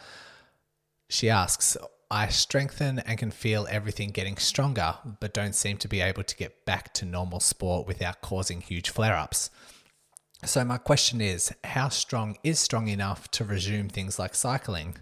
She 1.08 1.30
asks, 1.30 1.76
I 2.10 2.28
strengthen 2.28 2.98
and 3.00 3.18
can 3.18 3.30
feel 3.30 3.66
everything 3.70 4.10
getting 4.10 4.36
stronger, 4.36 4.96
but 5.20 5.34
don't 5.34 5.54
seem 5.54 5.78
to 5.78 5.88
be 5.88 6.00
able 6.00 6.22
to 6.22 6.36
get 6.36 6.64
back 6.64 6.92
to 6.94 7.06
normal 7.06 7.40
sport 7.40 7.86
without 7.86 8.20
causing 8.20 8.60
huge 8.60 8.90
flare 8.90 9.16
ups. 9.16 9.50
So, 10.44 10.64
my 10.64 10.78
question 10.78 11.20
is 11.20 11.52
how 11.64 11.88
strong 11.88 12.36
is 12.44 12.60
strong 12.60 12.88
enough 12.88 13.30
to 13.32 13.44
resume 13.44 13.88
things 13.88 14.18
like 14.18 14.34
cycling? 14.34 14.96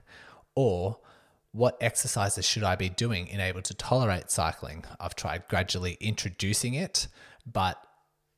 Or 0.54 0.99
what 1.52 1.76
exercises 1.80 2.44
should 2.44 2.64
I 2.64 2.75
be 2.75 2.88
doing 2.88 3.28
in 3.28 3.40
able 3.40 3.62
to 3.62 3.75
tolerate 3.75 4.30
cycling? 4.30 4.85
I've 4.99 5.14
tried 5.14 5.46
gradually 5.49 5.96
introducing 6.00 6.75
it, 6.75 7.08
but 7.50 7.86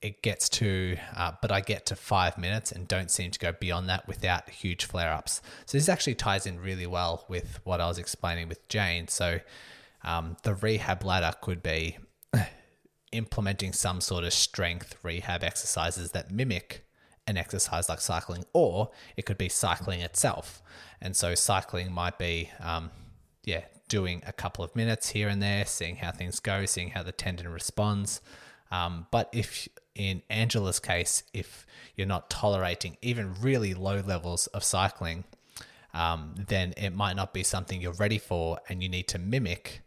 it 0.00 0.22
gets 0.22 0.48
to, 0.48 0.96
uh, 1.16 1.32
but 1.42 1.50
I 1.50 1.60
get 1.60 1.86
to 1.86 1.96
five 1.96 2.38
minutes 2.38 2.70
and 2.70 2.86
don't 2.86 3.10
seem 3.10 3.30
to 3.32 3.38
go 3.38 3.52
beyond 3.52 3.88
that 3.88 4.06
without 4.06 4.48
huge 4.48 4.84
flare 4.84 5.12
ups. 5.12 5.42
So 5.66 5.76
this 5.76 5.88
actually 5.88 6.14
ties 6.14 6.46
in 6.46 6.60
really 6.60 6.86
well 6.86 7.24
with 7.28 7.60
what 7.64 7.80
I 7.80 7.88
was 7.88 7.98
explaining 7.98 8.48
with 8.48 8.66
Jane. 8.68 9.08
So 9.08 9.40
um, 10.04 10.36
the 10.44 10.54
rehab 10.54 11.04
ladder 11.04 11.32
could 11.40 11.62
be 11.62 11.98
implementing 13.12 13.72
some 13.72 14.00
sort 14.00 14.24
of 14.24 14.32
strength 14.32 14.96
rehab 15.02 15.42
exercises 15.42 16.12
that 16.12 16.30
mimic 16.30 16.84
an 17.26 17.36
exercise 17.36 17.88
like 17.88 18.00
cycling, 18.00 18.44
or 18.54 18.90
it 19.16 19.26
could 19.26 19.36
be 19.36 19.50
cycling 19.50 20.00
itself. 20.00 20.62
And 21.00 21.14
so 21.14 21.34
cycling 21.34 21.92
might 21.92 22.18
be, 22.18 22.50
um, 22.58 22.90
yeah, 23.44 23.64
doing 23.88 24.22
a 24.26 24.32
couple 24.32 24.64
of 24.64 24.74
minutes 24.74 25.10
here 25.10 25.28
and 25.28 25.42
there, 25.42 25.66
seeing 25.66 25.96
how 25.96 26.10
things 26.10 26.40
go, 26.40 26.64
seeing 26.64 26.90
how 26.90 27.02
the 27.02 27.12
tendon 27.12 27.48
responds. 27.48 28.22
Um, 28.70 29.06
but 29.10 29.28
if 29.32 29.68
in 29.98 30.22
Angela's 30.30 30.78
case, 30.78 31.24
if 31.34 31.66
you're 31.96 32.06
not 32.06 32.30
tolerating 32.30 32.96
even 33.02 33.34
really 33.40 33.74
low 33.74 34.00
levels 34.00 34.46
of 34.48 34.62
cycling, 34.64 35.24
um, 35.92 36.34
then 36.48 36.72
it 36.76 36.90
might 36.90 37.16
not 37.16 37.34
be 37.34 37.42
something 37.42 37.82
you're 37.82 37.92
ready 37.92 38.18
for 38.18 38.60
and 38.68 38.82
you 38.82 38.88
need 38.88 39.08
to 39.08 39.18
mimic 39.18 39.82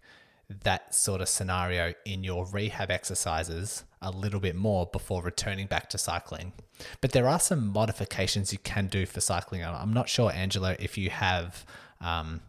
that 0.64 0.94
sort 0.94 1.22
of 1.22 1.30
scenario 1.30 1.94
in 2.06 2.26
your 2.26 2.46
rehab 2.46 2.92
exercises 2.92 3.86
a 4.02 4.12
little 4.12 4.42
bit 4.42 4.56
more 4.56 4.90
before 4.92 5.22
returning 5.22 5.68
back 5.68 5.90
to 5.90 5.98
cycling. 5.98 6.52
But 7.00 7.14
there 7.14 7.30
are 7.30 7.40
some 7.40 7.68
modifications 7.68 8.52
you 8.52 8.60
can 8.60 8.88
do 8.88 9.06
for 9.06 9.22
cycling. 9.22 9.64
I'm 9.64 9.94
not 9.94 10.10
sure, 10.10 10.32
Angela, 10.32 10.76
if 10.78 10.98
you 10.98 11.10
have 11.10 11.66
um, 12.02 12.42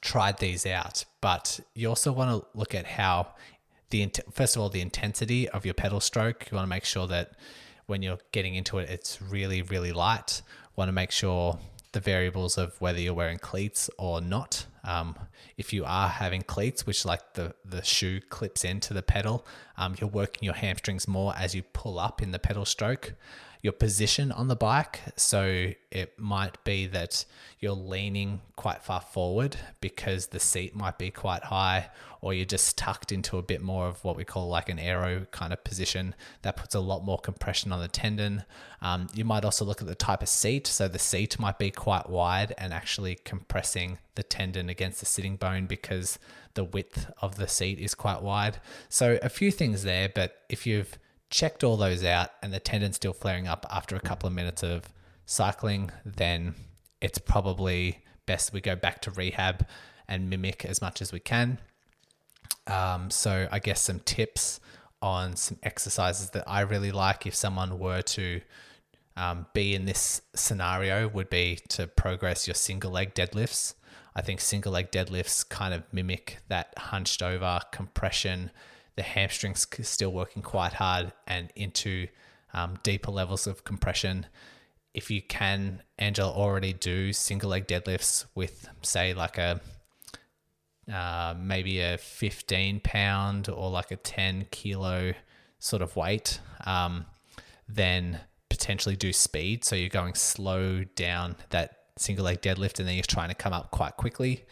tried 0.00 0.38
these 0.38 0.64
out, 0.64 1.04
but 1.20 1.60
you 1.74 1.88
also 1.88 2.12
want 2.12 2.30
to 2.30 2.58
look 2.58 2.74
at 2.74 2.86
how 2.86 3.34
the 3.92 4.10
first 4.32 4.56
of 4.56 4.62
all 4.62 4.68
the 4.68 4.80
intensity 4.80 5.48
of 5.48 5.64
your 5.64 5.74
pedal 5.74 6.00
stroke. 6.00 6.50
You 6.50 6.56
want 6.56 6.66
to 6.66 6.70
make 6.70 6.84
sure 6.84 7.06
that 7.06 7.32
when 7.86 8.02
you're 8.02 8.18
getting 8.32 8.56
into 8.56 8.78
it, 8.78 8.90
it's 8.90 9.22
really 9.22 9.62
really 9.62 9.92
light. 9.92 10.42
You 10.44 10.72
Want 10.76 10.88
to 10.88 10.92
make 10.92 11.12
sure 11.12 11.58
the 11.92 12.00
variables 12.00 12.56
of 12.58 12.80
whether 12.80 12.98
you're 12.98 13.14
wearing 13.14 13.38
cleats 13.38 13.90
or 13.98 14.20
not. 14.20 14.66
Um, 14.82 15.14
if 15.58 15.72
you 15.72 15.84
are 15.84 16.08
having 16.08 16.42
cleats, 16.42 16.86
which 16.86 17.04
like 17.04 17.34
the, 17.34 17.54
the 17.64 17.82
shoe 17.82 18.20
clips 18.30 18.64
into 18.64 18.94
the 18.94 19.02
pedal, 19.02 19.46
um, 19.76 19.94
you're 20.00 20.10
working 20.10 20.42
your 20.42 20.54
hamstrings 20.54 21.06
more 21.06 21.34
as 21.36 21.54
you 21.54 21.62
pull 21.62 21.98
up 21.98 22.22
in 22.22 22.32
the 22.32 22.38
pedal 22.38 22.64
stroke 22.64 23.12
your 23.62 23.72
position 23.72 24.32
on 24.32 24.48
the 24.48 24.56
bike. 24.56 25.00
So 25.16 25.72
it 25.92 26.18
might 26.18 26.62
be 26.64 26.88
that 26.88 27.24
you're 27.60 27.72
leaning 27.72 28.40
quite 28.56 28.82
far 28.82 29.00
forward 29.00 29.56
because 29.80 30.26
the 30.26 30.40
seat 30.40 30.74
might 30.74 30.98
be 30.98 31.12
quite 31.12 31.44
high, 31.44 31.90
or 32.20 32.34
you're 32.34 32.44
just 32.44 32.76
tucked 32.76 33.12
into 33.12 33.38
a 33.38 33.42
bit 33.42 33.62
more 33.62 33.86
of 33.86 34.02
what 34.04 34.16
we 34.16 34.24
call 34.24 34.48
like 34.48 34.68
an 34.68 34.80
aero 34.80 35.26
kind 35.30 35.52
of 35.52 35.62
position. 35.62 36.16
That 36.42 36.56
puts 36.56 36.74
a 36.74 36.80
lot 36.80 37.04
more 37.04 37.18
compression 37.18 37.70
on 37.70 37.80
the 37.80 37.86
tendon. 37.86 38.42
Um, 38.80 39.06
you 39.14 39.24
might 39.24 39.44
also 39.44 39.64
look 39.64 39.80
at 39.80 39.86
the 39.86 39.94
type 39.94 40.22
of 40.22 40.28
seat. 40.28 40.66
So 40.66 40.88
the 40.88 40.98
seat 40.98 41.38
might 41.38 41.58
be 41.58 41.70
quite 41.70 42.10
wide 42.10 42.54
and 42.58 42.72
actually 42.72 43.14
compressing 43.24 43.98
the 44.16 44.24
tendon 44.24 44.68
against 44.68 44.98
the 44.98 45.06
sitting 45.06 45.36
bone 45.36 45.66
because 45.66 46.18
the 46.54 46.64
width 46.64 47.10
of 47.22 47.36
the 47.36 47.46
seat 47.48 47.78
is 47.78 47.94
quite 47.94 48.22
wide. 48.22 48.58
So 48.88 49.20
a 49.22 49.28
few 49.28 49.52
things 49.52 49.84
there, 49.84 50.08
but 50.12 50.42
if 50.48 50.66
you've 50.66 50.98
checked 51.32 51.64
all 51.64 51.76
those 51.76 52.04
out 52.04 52.30
and 52.42 52.52
the 52.52 52.60
tendon's 52.60 52.96
still 52.96 53.14
flaring 53.14 53.48
up 53.48 53.66
after 53.70 53.96
a 53.96 54.00
couple 54.00 54.28
of 54.28 54.34
minutes 54.34 54.62
of 54.62 54.84
cycling, 55.24 55.90
then 56.04 56.54
it's 57.00 57.18
probably 57.18 58.04
best 58.26 58.52
we 58.52 58.60
go 58.60 58.76
back 58.76 59.00
to 59.00 59.10
rehab 59.10 59.66
and 60.06 60.30
mimic 60.30 60.64
as 60.64 60.80
much 60.80 61.00
as 61.00 61.10
we 61.10 61.18
can. 61.18 61.58
Um, 62.66 63.10
so, 63.10 63.48
I 63.50 63.58
guess 63.58 63.80
some 63.80 64.00
tips 64.00 64.60
on 65.00 65.34
some 65.34 65.58
exercises 65.64 66.30
that 66.30 66.44
I 66.46 66.60
really 66.60 66.92
like 66.92 67.26
if 67.26 67.34
someone 67.34 67.78
were 67.78 68.02
to 68.02 68.40
um, 69.16 69.46
be 69.52 69.74
in 69.74 69.86
this 69.86 70.22
scenario 70.34 71.08
would 71.08 71.28
be 71.28 71.58
to 71.70 71.88
progress 71.88 72.46
your 72.46 72.54
single 72.54 72.92
leg 72.92 73.14
deadlifts. 73.14 73.74
I 74.14 74.20
think 74.20 74.40
single 74.40 74.72
leg 74.72 74.92
deadlifts 74.92 75.48
kind 75.48 75.74
of 75.74 75.82
mimic 75.92 76.38
that 76.48 76.72
hunched 76.76 77.22
over 77.22 77.60
compression 77.72 78.50
the 78.96 79.02
hamstrings 79.02 79.66
still 79.82 80.12
working 80.12 80.42
quite 80.42 80.74
hard 80.74 81.12
and 81.26 81.50
into 81.56 82.08
um, 82.54 82.78
deeper 82.82 83.10
levels 83.10 83.46
of 83.46 83.64
compression. 83.64 84.26
If 84.94 85.10
you 85.10 85.22
can, 85.22 85.82
Angela, 85.98 86.30
already 86.30 86.72
do 86.72 87.12
single 87.12 87.50
leg 87.50 87.66
deadlifts 87.66 88.26
with, 88.34 88.68
say, 88.82 89.14
like 89.14 89.38
a 89.38 89.60
uh, 90.92 91.34
maybe 91.38 91.80
a 91.80 91.96
15 91.96 92.80
pound 92.80 93.48
or 93.48 93.70
like 93.70 93.90
a 93.92 93.96
10 93.96 94.46
kilo 94.50 95.14
sort 95.58 95.80
of 95.80 95.94
weight, 95.94 96.40
um, 96.66 97.06
then 97.68 98.20
potentially 98.50 98.96
do 98.96 99.12
speed. 99.12 99.64
So 99.64 99.76
you're 99.76 99.88
going 99.88 100.14
slow 100.14 100.84
down 100.96 101.36
that 101.50 101.76
single 101.96 102.24
leg 102.24 102.42
deadlift 102.42 102.78
and 102.78 102.88
then 102.88 102.94
you're 102.96 103.04
trying 103.04 103.28
to 103.28 103.34
come 103.34 103.52
up 103.52 103.70
quite 103.70 103.96
quickly. 103.96 104.44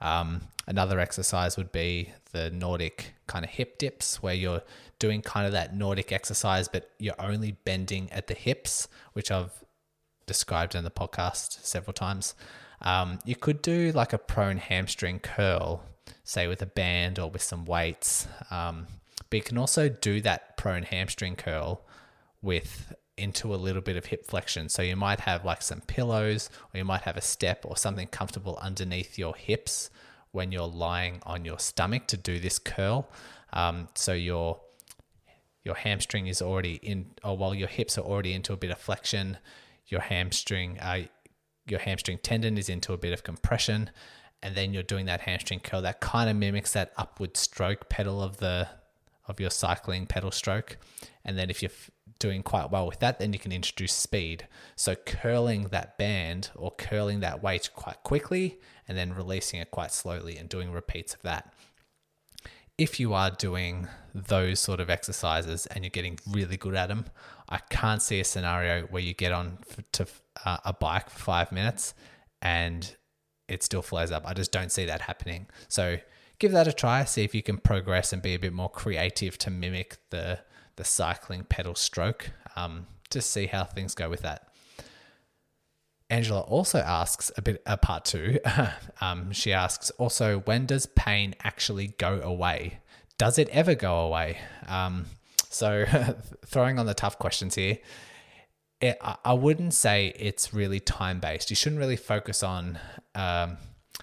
Um, 0.00 0.42
another 0.66 1.00
exercise 1.00 1.56
would 1.56 1.72
be 1.72 2.12
the 2.32 2.50
Nordic 2.50 3.14
kind 3.26 3.44
of 3.44 3.50
hip 3.50 3.78
dips, 3.78 4.22
where 4.22 4.34
you're 4.34 4.62
doing 4.98 5.22
kind 5.22 5.46
of 5.46 5.52
that 5.52 5.74
Nordic 5.74 6.12
exercise, 6.12 6.68
but 6.68 6.90
you're 6.98 7.14
only 7.18 7.52
bending 7.64 8.10
at 8.12 8.26
the 8.26 8.34
hips, 8.34 8.88
which 9.12 9.30
I've 9.30 9.64
described 10.26 10.74
in 10.74 10.84
the 10.84 10.90
podcast 10.90 11.64
several 11.64 11.92
times. 11.92 12.34
Um, 12.82 13.18
you 13.24 13.36
could 13.36 13.62
do 13.62 13.92
like 13.92 14.12
a 14.12 14.18
prone 14.18 14.58
hamstring 14.58 15.20
curl, 15.20 15.82
say 16.24 16.46
with 16.46 16.60
a 16.62 16.66
band 16.66 17.18
or 17.18 17.30
with 17.30 17.42
some 17.42 17.64
weights. 17.64 18.28
Um, 18.50 18.86
but 19.30 19.36
you 19.36 19.42
can 19.42 19.58
also 19.58 19.88
do 19.88 20.20
that 20.22 20.56
prone 20.56 20.82
hamstring 20.82 21.36
curl 21.36 21.82
with 22.42 22.94
into 23.16 23.54
a 23.54 23.56
little 23.56 23.82
bit 23.82 23.96
of 23.96 24.06
hip 24.06 24.26
flexion. 24.26 24.68
So 24.68 24.82
you 24.82 24.96
might 24.96 25.20
have 25.20 25.44
like 25.44 25.62
some 25.62 25.80
pillows, 25.82 26.50
or 26.72 26.78
you 26.78 26.84
might 26.84 27.02
have 27.02 27.16
a 27.16 27.22
step 27.22 27.64
or 27.64 27.76
something 27.76 28.08
comfortable 28.08 28.58
underneath 28.60 29.18
your 29.18 29.34
hips 29.34 29.90
when 30.32 30.52
you're 30.52 30.66
lying 30.66 31.20
on 31.24 31.44
your 31.44 31.58
stomach 31.58 32.06
to 32.08 32.16
do 32.16 32.38
this 32.38 32.58
curl. 32.58 33.08
Um, 33.52 33.88
so 33.94 34.12
your 34.12 34.60
your 35.64 35.74
hamstring 35.74 36.28
is 36.28 36.40
already 36.40 36.74
in, 36.74 37.06
or 37.24 37.36
while 37.36 37.54
your 37.54 37.68
hips 37.68 37.98
are 37.98 38.02
already 38.02 38.32
into 38.32 38.52
a 38.52 38.56
bit 38.56 38.70
of 38.70 38.78
flexion, 38.78 39.38
your 39.86 40.00
hamstring 40.00 40.78
uh, 40.80 41.02
your 41.66 41.80
hamstring 41.80 42.18
tendon 42.22 42.58
is 42.58 42.68
into 42.68 42.92
a 42.92 42.98
bit 42.98 43.12
of 43.12 43.24
compression, 43.24 43.90
and 44.42 44.54
then 44.54 44.72
you're 44.74 44.82
doing 44.82 45.06
that 45.06 45.22
hamstring 45.22 45.60
curl 45.60 45.82
that 45.82 46.00
kind 46.00 46.28
of 46.28 46.36
mimics 46.36 46.72
that 46.72 46.92
upward 46.96 47.36
stroke 47.36 47.88
pedal 47.88 48.22
of 48.22 48.36
the 48.36 48.68
of 49.26 49.40
your 49.40 49.50
cycling 49.50 50.06
pedal 50.06 50.30
stroke. 50.30 50.76
And 51.24 51.36
then 51.36 51.50
if 51.50 51.62
you're 51.62 51.72
doing 52.18 52.42
quite 52.42 52.70
well 52.70 52.86
with 52.86 52.98
that, 53.00 53.18
then 53.18 53.32
you 53.32 53.38
can 53.38 53.52
introduce 53.52 53.92
speed. 53.92 54.46
So 54.74 54.94
curling 54.94 55.68
that 55.68 55.98
band 55.98 56.50
or 56.54 56.70
curling 56.70 57.20
that 57.20 57.42
weight 57.42 57.70
quite 57.74 58.02
quickly 58.02 58.58
and 58.88 58.96
then 58.96 59.14
releasing 59.14 59.60
it 59.60 59.70
quite 59.70 59.92
slowly 59.92 60.36
and 60.36 60.48
doing 60.48 60.72
repeats 60.72 61.14
of 61.14 61.22
that. 61.22 61.52
If 62.78 63.00
you 63.00 63.14
are 63.14 63.30
doing 63.30 63.88
those 64.14 64.60
sort 64.60 64.80
of 64.80 64.90
exercises 64.90 65.66
and 65.66 65.82
you're 65.82 65.90
getting 65.90 66.18
really 66.30 66.56
good 66.56 66.74
at 66.74 66.88
them, 66.88 67.06
I 67.48 67.58
can't 67.70 68.02
see 68.02 68.20
a 68.20 68.24
scenario 68.24 68.82
where 68.86 69.02
you 69.02 69.14
get 69.14 69.32
on 69.32 69.58
to 69.92 70.06
uh, 70.44 70.58
a 70.64 70.72
bike 70.72 71.08
for 71.08 71.18
five 71.18 71.52
minutes 71.52 71.94
and 72.42 72.96
it 73.48 73.62
still 73.62 73.82
flares 73.82 74.10
up. 74.10 74.26
I 74.26 74.34
just 74.34 74.52
don't 74.52 74.72
see 74.72 74.84
that 74.86 75.02
happening. 75.02 75.46
So 75.68 75.98
give 76.38 76.52
that 76.52 76.68
a 76.68 76.72
try. 76.72 77.04
See 77.04 77.24
if 77.24 77.34
you 77.34 77.42
can 77.42 77.58
progress 77.58 78.12
and 78.12 78.20
be 78.20 78.34
a 78.34 78.38
bit 78.38 78.52
more 78.52 78.70
creative 78.70 79.38
to 79.38 79.50
mimic 79.50 79.98
the 80.10 80.40
the 80.76 80.84
cycling 80.84 81.44
pedal 81.44 81.74
stroke. 81.74 82.30
Um, 82.54 82.86
just 83.10 83.30
see 83.30 83.46
how 83.46 83.64
things 83.64 83.94
go 83.94 84.08
with 84.08 84.22
that. 84.22 84.48
Angela 86.08 86.40
also 86.40 86.78
asks 86.78 87.32
a 87.36 87.42
bit 87.42 87.62
a 87.66 87.76
part 87.76 88.04
two. 88.04 88.38
um, 89.00 89.32
she 89.32 89.52
asks 89.52 89.90
also, 89.90 90.40
when 90.40 90.66
does 90.66 90.86
pain 90.86 91.34
actually 91.42 91.88
go 91.98 92.20
away? 92.20 92.78
Does 93.18 93.38
it 93.38 93.48
ever 93.48 93.74
go 93.74 94.00
away? 94.00 94.38
Um, 94.68 95.06
so, 95.48 95.84
throwing 96.46 96.78
on 96.78 96.86
the 96.86 96.94
tough 96.94 97.18
questions 97.18 97.54
here, 97.54 97.78
it, 98.80 98.98
I 99.00 99.32
wouldn't 99.32 99.72
say 99.72 100.12
it's 100.16 100.52
really 100.52 100.80
time 100.80 101.18
based. 101.18 101.50
You 101.50 101.56
shouldn't 101.56 101.80
really 101.80 101.96
focus 101.96 102.42
on 102.42 102.78
um, 103.14 103.56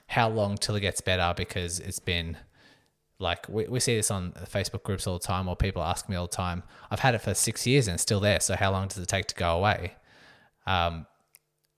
how 0.08 0.30
long 0.30 0.58
till 0.58 0.76
it 0.76 0.82
gets 0.82 1.00
better 1.00 1.34
because 1.38 1.80
it's 1.80 2.00
been 2.00 2.38
like 3.24 3.50
we, 3.50 3.66
we 3.68 3.80
see 3.80 3.96
this 3.96 4.12
on 4.12 4.34
Facebook 4.46 4.84
groups 4.84 5.08
all 5.08 5.18
the 5.18 5.26
time, 5.26 5.48
or 5.48 5.56
people 5.56 5.82
ask 5.82 6.08
me 6.08 6.16
all 6.16 6.28
the 6.28 6.36
time. 6.36 6.64
I've 6.92 7.00
had 7.00 7.16
it 7.16 7.20
for 7.20 7.34
six 7.34 7.66
years 7.66 7.88
and 7.88 7.96
it's 7.96 8.04
still 8.04 8.20
there. 8.20 8.40
So 8.40 8.56
how 8.56 8.72
long 8.72 8.88
does 8.88 8.98
it 8.98 9.08
take 9.08 9.26
to 9.28 9.36
go 9.36 9.58
away? 9.58 9.96
Um, 10.68 11.08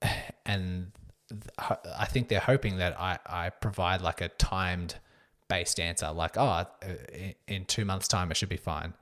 and 0.46 0.92
I 1.98 2.04
think 2.04 2.28
they're 2.28 2.40
hoping 2.40 2.78
that 2.78 3.00
I, 3.00 3.18
I 3.26 3.50
provide 3.50 4.02
like 4.02 4.20
a 4.20 4.28
timed 4.28 4.96
based 5.48 5.80
answer, 5.80 6.10
like, 6.10 6.36
oh, 6.36 6.66
in 7.46 7.64
two 7.66 7.84
months' 7.84 8.08
time, 8.08 8.30
it 8.30 8.36
should 8.36 8.48
be 8.48 8.56
fine. 8.56 8.94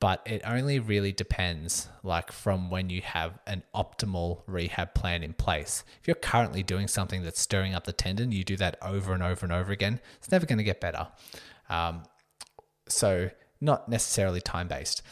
But 0.00 0.20
it 0.26 0.42
only 0.44 0.80
really 0.80 1.12
depends, 1.12 1.88
like, 2.02 2.32
from 2.32 2.70
when 2.70 2.90
you 2.90 3.02
have 3.02 3.38
an 3.46 3.62
optimal 3.72 4.42
rehab 4.48 4.94
plan 4.94 5.22
in 5.22 5.32
place. 5.32 5.84
If 6.00 6.08
you're 6.08 6.16
currently 6.16 6.64
doing 6.64 6.88
something 6.88 7.22
that's 7.22 7.40
stirring 7.40 7.72
up 7.72 7.84
the 7.84 7.92
tendon, 7.92 8.32
you 8.32 8.42
do 8.42 8.56
that 8.56 8.78
over 8.82 9.12
and 9.12 9.22
over 9.22 9.46
and 9.46 9.52
over 9.52 9.70
again, 9.70 10.00
it's 10.16 10.32
never 10.32 10.44
going 10.44 10.58
to 10.58 10.64
get 10.64 10.80
better. 10.80 11.06
Um, 11.72 12.02
so, 12.88 13.30
not 13.60 13.88
necessarily 13.88 14.40
time 14.40 14.68
based. 14.68 15.02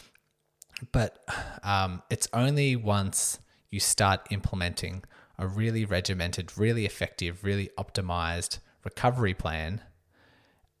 But 0.91 1.19
um, 1.63 2.01
it's 2.09 2.27
only 2.33 2.75
once 2.75 3.39
you 3.69 3.79
start 3.79 4.21
implementing 4.29 5.03
a 5.37 5.47
really 5.47 5.85
regimented, 5.85 6.57
really 6.57 6.85
effective, 6.85 7.43
really 7.43 7.69
optimized 7.77 8.59
recovery 8.83 9.33
plan, 9.33 9.81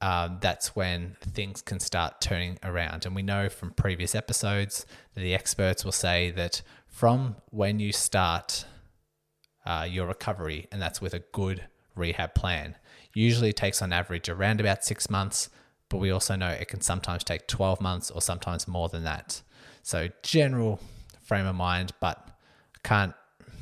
um, 0.01 0.39
that's 0.41 0.75
when 0.75 1.15
things 1.21 1.61
can 1.61 1.79
start 1.79 2.21
turning 2.21 2.57
around. 2.63 3.05
And 3.05 3.15
we 3.15 3.21
know 3.21 3.49
from 3.49 3.71
previous 3.71 4.15
episodes 4.15 4.85
that 5.13 5.21
the 5.21 5.35
experts 5.35 5.85
will 5.85 5.91
say 5.91 6.31
that 6.31 6.61
from 6.87 7.35
when 7.51 7.79
you 7.79 7.91
start 7.91 8.65
uh, 9.65 9.87
your 9.89 10.07
recovery, 10.07 10.67
and 10.71 10.81
that's 10.81 11.01
with 11.01 11.13
a 11.13 11.23
good 11.31 11.65
rehab 11.95 12.33
plan, 12.33 12.75
usually 13.13 13.53
takes 13.53 13.81
on 13.81 13.93
average 13.93 14.27
around 14.27 14.59
about 14.59 14.83
six 14.83 15.09
months, 15.09 15.49
but 15.91 15.97
we 15.97 16.09
also 16.09 16.35
know 16.35 16.49
it 16.49 16.69
can 16.69 16.81
sometimes 16.81 17.23
take 17.23 17.47
12 17.47 17.79
months 17.81 18.09
or 18.09 18.21
sometimes 18.21 18.67
more 18.67 18.89
than 18.89 19.03
that. 19.03 19.41
So, 19.83 20.09
general 20.23 20.79
frame 21.21 21.45
of 21.45 21.55
mind, 21.55 21.91
but 21.99 22.27
can't 22.83 23.13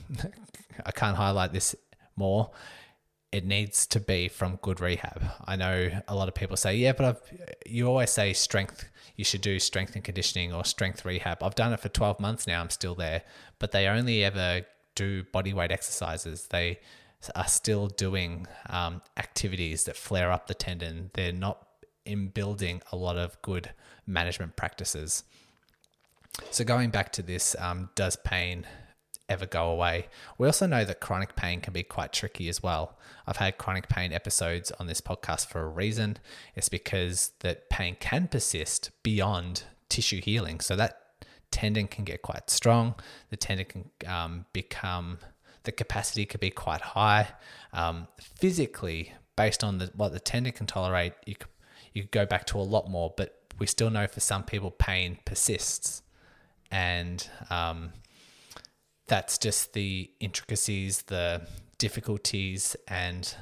I 0.85 0.91
can't 0.91 1.17
highlight 1.17 1.53
this 1.53 1.75
more. 2.15 2.51
it 3.31 3.45
needs 3.45 3.85
to 3.85 3.99
be 3.99 4.27
from 4.27 4.57
good 4.61 4.79
rehab. 4.79 5.21
I 5.45 5.55
know 5.55 5.89
a 6.07 6.15
lot 6.15 6.27
of 6.27 6.33
people 6.33 6.57
say, 6.57 6.75
yeah, 6.75 6.93
but 6.93 7.05
I've, 7.05 7.21
you 7.65 7.87
always 7.87 8.09
say 8.09 8.33
strength, 8.33 8.89
you 9.15 9.23
should 9.23 9.41
do 9.41 9.59
strength 9.59 9.95
and 9.95 10.03
conditioning 10.03 10.51
or 10.51 10.65
strength 10.65 11.05
rehab. 11.05 11.43
I've 11.43 11.53
done 11.53 11.71
it 11.71 11.79
for 11.79 11.89
12 11.89 12.19
months 12.19 12.47
now, 12.47 12.59
I'm 12.59 12.71
still 12.71 12.95
there, 12.95 13.21
but 13.59 13.71
they 13.71 13.87
only 13.87 14.23
ever 14.23 14.65
do 14.95 15.23
body 15.31 15.53
weight 15.53 15.71
exercises. 15.71 16.47
They 16.47 16.79
are 17.35 17.47
still 17.47 17.87
doing 17.87 18.47
um, 18.67 19.01
activities 19.17 19.83
that 19.83 19.95
flare 19.95 20.31
up 20.31 20.47
the 20.47 20.55
tendon. 20.55 21.11
They're 21.13 21.31
not 21.31 21.68
in 22.09 22.29
building 22.29 22.81
a 22.91 22.95
lot 22.95 23.17
of 23.17 23.41
good 23.41 23.71
management 24.05 24.55
practices. 24.55 25.23
So, 26.51 26.63
going 26.63 26.89
back 26.89 27.11
to 27.13 27.21
this, 27.21 27.55
um, 27.59 27.89
does 27.95 28.15
pain 28.15 28.65
ever 29.27 29.45
go 29.45 29.69
away? 29.69 30.07
We 30.37 30.47
also 30.47 30.65
know 30.65 30.83
that 30.85 30.99
chronic 30.99 31.35
pain 31.35 31.61
can 31.61 31.73
be 31.73 31.83
quite 31.83 32.11
tricky 32.11 32.49
as 32.49 32.63
well. 32.63 32.97
I've 33.27 33.37
had 33.37 33.57
chronic 33.57 33.87
pain 33.89 34.11
episodes 34.11 34.71
on 34.79 34.87
this 34.87 35.01
podcast 35.01 35.47
for 35.47 35.61
a 35.61 35.67
reason. 35.67 36.17
It's 36.55 36.69
because 36.69 37.31
that 37.41 37.69
pain 37.69 37.95
can 37.99 38.27
persist 38.27 38.91
beyond 39.03 39.63
tissue 39.89 40.21
healing. 40.21 40.59
So, 40.59 40.75
that 40.75 41.01
tendon 41.51 41.87
can 41.87 42.05
get 42.05 42.21
quite 42.21 42.49
strong. 42.49 42.95
The 43.29 43.37
tendon 43.37 43.65
can 43.65 43.89
um, 44.07 44.45
become, 44.53 45.19
the 45.63 45.71
capacity 45.71 46.25
could 46.25 46.39
be 46.39 46.51
quite 46.51 46.81
high. 46.81 47.27
Um, 47.73 48.07
physically, 48.19 49.13
based 49.35 49.63
on 49.63 49.77
the, 49.77 49.91
what 49.95 50.11
the 50.11 50.19
tendon 50.19 50.53
can 50.53 50.67
tolerate, 50.67 51.13
you 51.25 51.35
could, 51.35 51.49
you 51.99 52.07
go 52.11 52.25
back 52.25 52.45
to 52.47 52.57
a 52.57 52.61
lot 52.63 52.89
more, 52.89 53.13
but 53.15 53.39
we 53.59 53.65
still 53.67 53.89
know 53.89 54.07
for 54.07 54.19
some 54.19 54.43
people 54.43 54.71
pain 54.71 55.19
persists 55.25 56.01
and 56.71 57.27
um, 57.49 57.91
that's 59.07 59.37
just 59.37 59.73
the 59.73 60.09
intricacies, 60.19 61.03
the 61.03 61.41
difficulties, 61.77 62.75
and 62.87 63.35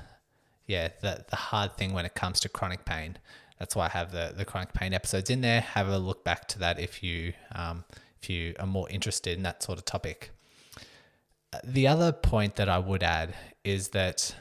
yeah, 0.65 0.89
the 1.01 1.25
the 1.29 1.35
hard 1.35 1.77
thing 1.77 1.93
when 1.93 2.05
it 2.05 2.15
comes 2.15 2.39
to 2.41 2.49
chronic 2.49 2.85
pain. 2.85 3.17
That's 3.59 3.75
why 3.75 3.85
I 3.85 3.89
have 3.89 4.11
the 4.11 4.33
the 4.35 4.45
chronic 4.45 4.73
pain 4.73 4.93
episodes 4.93 5.29
in 5.29 5.41
there. 5.41 5.61
Have 5.61 5.87
a 5.87 5.97
look 5.97 6.23
back 6.23 6.47
to 6.49 6.59
that 6.59 6.79
if 6.79 7.03
you 7.03 7.33
um, 7.53 7.83
if 8.21 8.29
you 8.29 8.55
are 8.59 8.67
more 8.67 8.89
interested 8.89 9.37
in 9.37 9.43
that 9.43 9.61
sort 9.61 9.77
of 9.77 9.85
topic. 9.85 10.31
The 11.63 11.87
other 11.87 12.11
point 12.11 12.57
that 12.57 12.69
I 12.69 12.77
would 12.77 13.03
add 13.03 13.33
is 13.63 13.89
that 13.89 14.35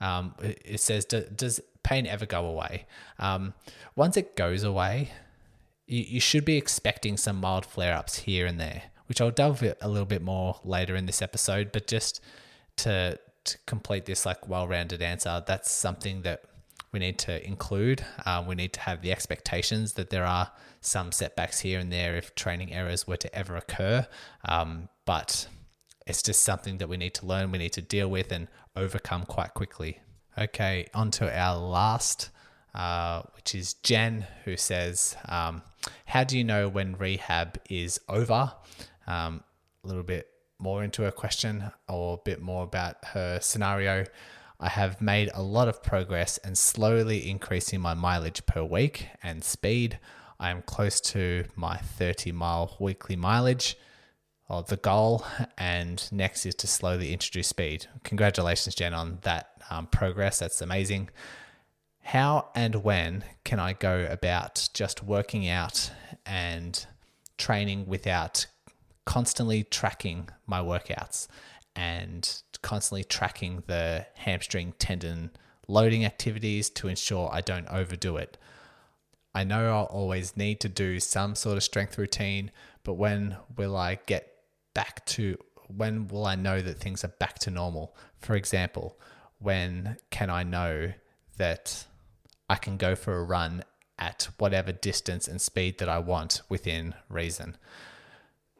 um, 0.00 0.34
it 0.40 0.80
says, 0.80 1.04
does 1.04 1.60
pain 1.84 2.06
ever 2.06 2.26
go 2.26 2.44
away? 2.44 2.86
Um, 3.18 3.54
once 3.94 4.16
it 4.16 4.34
goes 4.34 4.64
away, 4.64 5.12
you, 5.86 6.04
you 6.08 6.20
should 6.20 6.44
be 6.44 6.56
expecting 6.56 7.16
some 7.16 7.36
mild 7.36 7.64
flare 7.64 7.94
ups 7.94 8.18
here 8.20 8.46
and 8.46 8.58
there, 8.58 8.84
which 9.06 9.20
I'll 9.20 9.30
delve 9.30 9.62
a 9.62 9.88
little 9.88 10.06
bit 10.06 10.22
more 10.22 10.60
later 10.64 10.96
in 10.96 11.06
this 11.06 11.22
episode. 11.22 11.70
But 11.70 11.86
just 11.86 12.20
to, 12.78 13.18
to 13.44 13.58
complete 13.66 14.06
this 14.06 14.26
like 14.26 14.48
well 14.48 14.66
rounded 14.66 15.02
answer, 15.02 15.44
that's 15.46 15.70
something 15.70 16.22
that 16.22 16.42
we 16.90 17.00
need 17.00 17.18
to 17.18 17.46
include. 17.46 18.04
Uh, 18.24 18.42
we 18.46 18.54
need 18.54 18.72
to 18.72 18.80
have 18.80 19.02
the 19.02 19.12
expectations 19.12 19.94
that 19.94 20.10
there 20.10 20.24
are 20.24 20.52
some 20.80 21.12
setbacks 21.12 21.60
here 21.60 21.80
and 21.80 21.92
there 21.92 22.16
if 22.16 22.34
training 22.34 22.72
errors 22.72 23.06
were 23.06 23.16
to 23.16 23.34
ever 23.34 23.56
occur. 23.56 24.06
Um, 24.48 24.88
but 25.04 25.48
it's 26.06 26.22
just 26.22 26.42
something 26.42 26.78
that 26.78 26.88
we 26.88 26.96
need 26.96 27.14
to 27.14 27.26
learn, 27.26 27.50
we 27.50 27.58
need 27.58 27.72
to 27.72 27.82
deal 27.82 28.08
with 28.08 28.30
and 28.30 28.48
overcome 28.76 29.24
quite 29.26 29.54
quickly. 29.54 30.00
Okay, 30.36 30.88
on 30.94 31.10
to 31.12 31.38
our 31.38 31.56
last 31.56 32.30
uh, 32.74 33.22
which 33.36 33.54
is 33.54 33.74
Jen, 33.74 34.26
who 34.44 34.56
says, 34.56 35.16
um, 35.28 35.62
How 36.06 36.24
do 36.24 36.36
you 36.36 36.44
know 36.44 36.68
when 36.68 36.96
rehab 36.96 37.58
is 37.70 38.00
over? 38.08 38.52
Um, 39.06 39.44
a 39.84 39.86
little 39.86 40.02
bit 40.02 40.28
more 40.58 40.82
into 40.82 41.02
her 41.02 41.10
question 41.10 41.70
or 41.88 42.14
a 42.14 42.22
bit 42.24 42.40
more 42.40 42.64
about 42.64 42.96
her 43.06 43.38
scenario. 43.40 44.04
I 44.58 44.68
have 44.68 45.00
made 45.00 45.30
a 45.34 45.42
lot 45.42 45.68
of 45.68 45.82
progress 45.82 46.38
and 46.38 46.56
slowly 46.56 47.28
increasing 47.28 47.80
my 47.80 47.94
mileage 47.94 48.44
per 48.46 48.64
week 48.64 49.08
and 49.22 49.44
speed. 49.44 49.98
I 50.40 50.50
am 50.50 50.62
close 50.62 51.00
to 51.02 51.44
my 51.54 51.76
30 51.76 52.32
mile 52.32 52.76
weekly 52.80 53.14
mileage 53.16 53.76
of 54.48 54.68
the 54.68 54.76
goal, 54.76 55.24
and 55.56 56.06
next 56.12 56.44
is 56.44 56.54
to 56.56 56.66
slowly 56.66 57.12
introduce 57.12 57.48
speed. 57.48 57.86
Congratulations, 58.02 58.74
Jen, 58.74 58.92
on 58.92 59.18
that 59.22 59.50
um, 59.70 59.86
progress. 59.86 60.38
That's 60.40 60.60
amazing. 60.60 61.10
How 62.02 62.50
and 62.54 62.76
when 62.84 63.24
can 63.44 63.58
I 63.58 63.72
go 63.72 64.06
about 64.10 64.68
just 64.74 65.02
working 65.02 65.48
out 65.48 65.90
and 66.26 66.84
training 67.38 67.86
without 67.86 68.46
constantly 69.06 69.64
tracking 69.64 70.28
my 70.46 70.60
workouts 70.60 71.26
and 71.74 72.42
constantly 72.62 73.04
tracking 73.04 73.62
the 73.66 74.06
hamstring 74.14 74.74
tendon 74.78 75.30
loading 75.66 76.04
activities 76.04 76.68
to 76.70 76.88
ensure 76.88 77.30
I 77.32 77.40
don't 77.40 77.68
overdo 77.68 78.18
it? 78.18 78.36
I 79.34 79.42
know 79.42 79.72
I'll 79.74 79.84
always 79.84 80.36
need 80.36 80.60
to 80.60 80.68
do 80.68 81.00
some 81.00 81.34
sort 81.34 81.56
of 81.56 81.64
strength 81.64 81.96
routine, 81.96 82.50
but 82.84 82.94
when 82.94 83.38
will 83.56 83.76
I 83.76 83.98
get 84.06 84.33
back 84.74 85.04
to 85.06 85.36
when 85.68 86.08
will 86.08 86.26
I 86.26 86.34
know 86.34 86.60
that 86.60 86.78
things 86.78 87.04
are 87.04 87.14
back 87.18 87.38
to 87.40 87.50
normal? 87.50 87.96
For 88.20 88.34
example, 88.34 88.98
when 89.38 89.96
can 90.10 90.30
I 90.30 90.42
know 90.42 90.92
that 91.36 91.86
I 92.48 92.56
can 92.56 92.76
go 92.76 92.94
for 92.94 93.16
a 93.16 93.24
run 93.24 93.64
at 93.98 94.28
whatever 94.38 94.72
distance 94.72 95.28
and 95.28 95.40
speed 95.40 95.78
that 95.78 95.88
I 95.88 95.98
want 95.98 96.42
within 96.48 96.94
reason. 97.08 97.56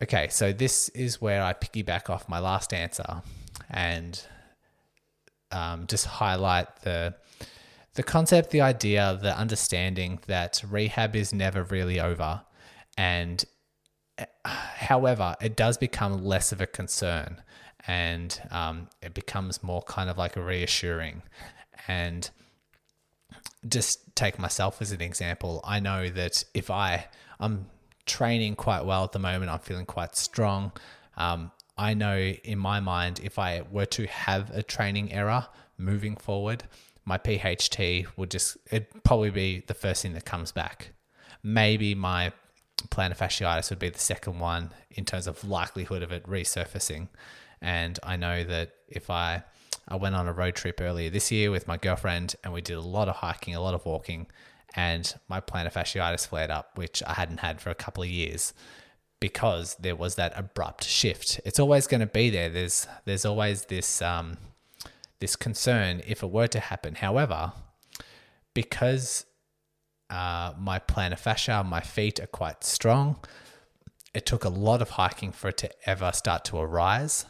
Okay, 0.03 0.29
so 0.29 0.53
this 0.53 0.89
is 0.91 1.21
where 1.21 1.43
I 1.43 1.53
piggyback 1.53 2.11
off 2.11 2.29
my 2.29 2.39
last 2.39 2.73
answer 2.73 3.23
and 3.71 4.21
um, 5.51 5.87
just 5.87 6.07
highlight 6.07 6.83
the 6.83 7.15
the 7.95 8.03
concept, 8.03 8.51
the 8.51 8.61
idea, 8.61 9.17
the 9.23 9.39
understanding 9.39 10.19
that 10.27 10.61
rehab 10.69 11.15
is 11.15 11.33
never 11.33 11.63
really 11.63 12.01
over, 12.01 12.43
and 12.99 13.45
however, 14.45 15.37
it 15.41 15.57
does 15.57 15.77
become 15.77 16.25
less 16.25 16.53
of 16.53 16.61
a 16.61 16.67
concern, 16.67 17.43
and 17.87 18.41
um, 18.51 18.89
it 19.03 19.15
becomes 19.15 19.63
more 19.63 19.83
kind 19.83 20.09
of 20.11 20.19
like 20.19 20.37
a 20.37 20.43
reassuring, 20.43 21.23
and 21.89 22.31
just 23.69 24.15
take 24.15 24.39
myself 24.39 24.81
as 24.81 24.93
an 24.93 25.01
example. 25.01 25.61
I 25.65 25.81
know 25.81 26.09
that 26.09 26.45
if 26.55 26.71
I 26.71 27.07
I'm 27.41 27.67
training 28.07 28.57
quite 28.57 28.85
well 28.85 29.05
at 29.05 29.13
the 29.13 29.19
moment, 29.19 29.51
I'm 29.51 29.59
feeling 29.59 29.87
quite 29.87 30.17
strong. 30.17 30.73
Um, 31.17 31.51
I 31.77 31.95
know 31.95 32.19
in 32.19 32.59
my 32.59 32.81
mind, 32.81 33.21
if 33.23 33.39
I 33.39 33.63
were 33.71 33.87
to 33.87 34.07
have 34.07 34.51
a 34.51 34.63
training 34.63 35.13
error 35.13 35.47
moving 35.77 36.17
forward, 36.17 36.65
my 37.05 37.19
PHT 37.19 38.07
would 38.17 38.31
just 38.31 38.57
it'd 38.71 39.03
probably 39.03 39.31
be 39.31 39.65
the 39.67 39.75
first 39.75 40.03
thing 40.03 40.13
that 40.15 40.25
comes 40.25 40.53
back. 40.53 40.93
Maybe 41.43 41.95
my 41.95 42.33
plantar 42.89 43.17
fasciitis 43.17 43.71
would 43.71 43.79
be 43.79 43.89
the 43.89 43.99
second 43.99 44.39
one 44.39 44.71
in 44.91 45.05
terms 45.05 45.27
of 45.27 45.45
likelihood 45.45 46.03
of 46.03 46.13
it 46.13 46.25
resurfacing. 46.25 47.09
And 47.61 47.99
I 48.03 48.17
know 48.17 48.45
that 48.45 48.73
if 48.89 49.11
I 49.11 49.45
I 49.87 49.97
went 49.97 50.15
on 50.15 50.27
a 50.27 50.33
road 50.33 50.55
trip 50.55 50.81
earlier 50.81 51.11
this 51.11 51.31
year 51.31 51.51
with 51.51 51.69
my 51.69 51.77
girlfriend 51.77 52.37
and 52.43 52.53
we 52.53 52.63
did 52.63 52.77
a 52.77 52.81
lot 52.81 53.09
of 53.09 53.17
hiking, 53.17 53.55
a 53.55 53.61
lot 53.61 53.75
of 53.75 53.85
walking, 53.85 54.27
and 54.75 55.15
my 55.29 55.41
plantar 55.41 55.73
fasciitis 55.73 56.27
flared 56.27 56.51
up, 56.51 56.77
which 56.77 57.03
I 57.07 57.15
hadn't 57.15 57.41
had 57.41 57.61
for 57.61 57.71
a 57.71 57.75
couple 57.75 58.03
of 58.03 58.09
years 58.09 58.55
because 59.21 59.77
there 59.77 59.97
was 59.97 60.17
that 60.17 60.33
abrupt 60.37 60.85
shift. 60.85 61.41
It's 61.45 61.59
always 61.59 61.87
going 61.87 62.01
to 62.01 62.07
be 62.07 62.31
there. 62.31 62.51
There's 62.51 62.87
there's 63.05 63.25
always 63.25 63.67
this 63.67 64.03
um, 64.03 64.37
this 65.21 65.37
concern 65.37 66.03
if 66.07 66.23
it 66.23 66.31
were 66.31 66.49
to 66.49 66.61
happen. 66.61 66.97
However, 66.97 67.53
because 68.53 69.25
uh, 70.11 70.53
my 70.59 70.79
plantar 70.79 71.19
fascia, 71.19 71.65
my 71.65 71.81
feet 71.81 72.21
are 72.21 72.27
quite 72.27 72.65
strong, 72.65 73.17
it 74.15 74.27
took 74.27 74.45
a 74.45 74.49
lot 74.49 74.81
of 74.81 74.91
hiking 74.91 75.33
for 75.33 75.49
it 75.49 75.57
to 75.59 75.71
ever 75.89 76.13
start 76.13 76.45
to 76.47 76.59
arise. 76.59 77.27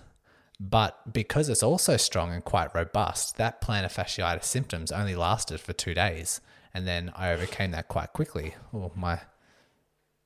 But 0.61 1.13
because 1.13 1.49
it's 1.49 1.63
also 1.63 1.97
strong 1.97 2.33
and 2.33 2.45
quite 2.45 2.75
robust, 2.75 3.37
that 3.39 3.61
plantar 3.61 3.93
fasciitis 3.93 4.45
symptoms 4.45 4.93
only 4.93 5.17
lasted 5.17 5.61
for 5.61 5.73
two 5.73 5.95
days. 5.95 6.41
And 6.73 6.87
then 6.87 7.13
I 7.17 7.31
overcame 7.31 7.71
that 7.73 7.89
quite 7.89 8.13
quickly. 8.13 8.55
Oh, 8.73 8.93
my, 8.95 9.21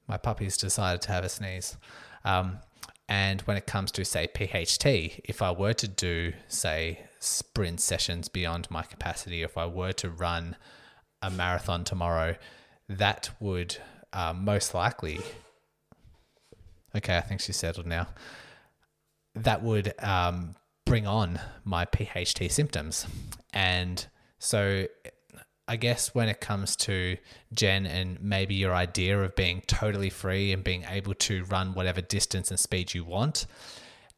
my 0.06 0.16
puppies 0.16 0.56
decided 0.56 1.02
to 1.02 1.12
have 1.12 1.24
a 1.24 1.28
sneeze. 1.28 1.76
Um, 2.24 2.58
and 3.08 3.40
when 3.42 3.56
it 3.56 3.66
comes 3.66 3.90
to, 3.92 4.04
say, 4.04 4.28
PHT, 4.34 5.20
if 5.24 5.40
I 5.40 5.50
were 5.50 5.72
to 5.74 5.88
do, 5.88 6.34
say, 6.46 7.06
sprint 7.20 7.80
sessions 7.80 8.28
beyond 8.28 8.70
my 8.70 8.82
capacity, 8.82 9.42
if 9.42 9.56
I 9.56 9.66
were 9.66 9.92
to 9.92 10.10
run 10.10 10.56
a 11.22 11.30
marathon 11.30 11.84
tomorrow, 11.84 12.36
that 12.88 13.30
would 13.40 13.76
uh, 14.12 14.32
most 14.32 14.74
likely. 14.74 15.20
Okay, 16.96 17.16
I 17.16 17.20
think 17.20 17.40
she's 17.40 17.56
settled 17.56 17.86
now 17.86 18.08
that 19.44 19.62
would 19.62 19.92
um, 20.02 20.54
bring 20.84 21.06
on 21.06 21.40
my 21.64 21.84
PHT 21.84 22.50
symptoms. 22.50 23.06
And 23.52 24.06
so 24.38 24.86
I 25.66 25.76
guess 25.76 26.14
when 26.14 26.28
it 26.28 26.40
comes 26.40 26.76
to 26.76 27.16
Jen 27.52 27.86
and 27.86 28.20
maybe 28.22 28.54
your 28.54 28.74
idea 28.74 29.20
of 29.20 29.36
being 29.36 29.62
totally 29.66 30.10
free 30.10 30.52
and 30.52 30.64
being 30.64 30.84
able 30.88 31.14
to 31.14 31.44
run 31.44 31.74
whatever 31.74 32.00
distance 32.00 32.50
and 32.50 32.58
speed 32.58 32.94
you 32.94 33.04
want, 33.04 33.46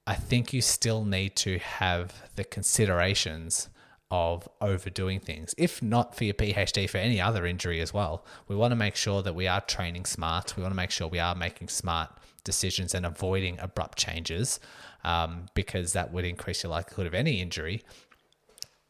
I 0.06 0.14
think 0.14 0.52
you 0.52 0.60
still 0.62 1.04
need 1.04 1.36
to 1.36 1.58
have 1.58 2.30
the 2.36 2.44
considerations 2.44 3.68
of 4.10 4.48
overdoing 4.60 5.20
things. 5.20 5.54
If 5.56 5.82
not 5.82 6.16
for 6.16 6.24
your 6.24 6.34
PHT, 6.34 6.90
for 6.90 6.98
any 6.98 7.20
other 7.20 7.46
injury 7.46 7.80
as 7.80 7.94
well, 7.94 8.24
we 8.48 8.56
want 8.56 8.72
to 8.72 8.76
make 8.76 8.96
sure 8.96 9.22
that 9.22 9.34
we 9.34 9.46
are 9.46 9.60
training 9.60 10.04
smart. 10.04 10.56
We 10.56 10.62
want 10.62 10.72
to 10.72 10.76
make 10.76 10.90
sure 10.90 11.06
we 11.06 11.20
are 11.20 11.34
making 11.34 11.68
smart 11.68 12.10
decisions 12.42 12.94
and 12.94 13.06
avoiding 13.06 13.58
abrupt 13.60 13.98
changes 13.98 14.58
um, 15.04 15.46
because 15.54 15.92
that 15.92 16.12
would 16.12 16.24
increase 16.24 16.62
your 16.62 16.70
likelihood 16.70 17.06
of 17.06 17.14
any 17.14 17.40
injury. 17.40 17.82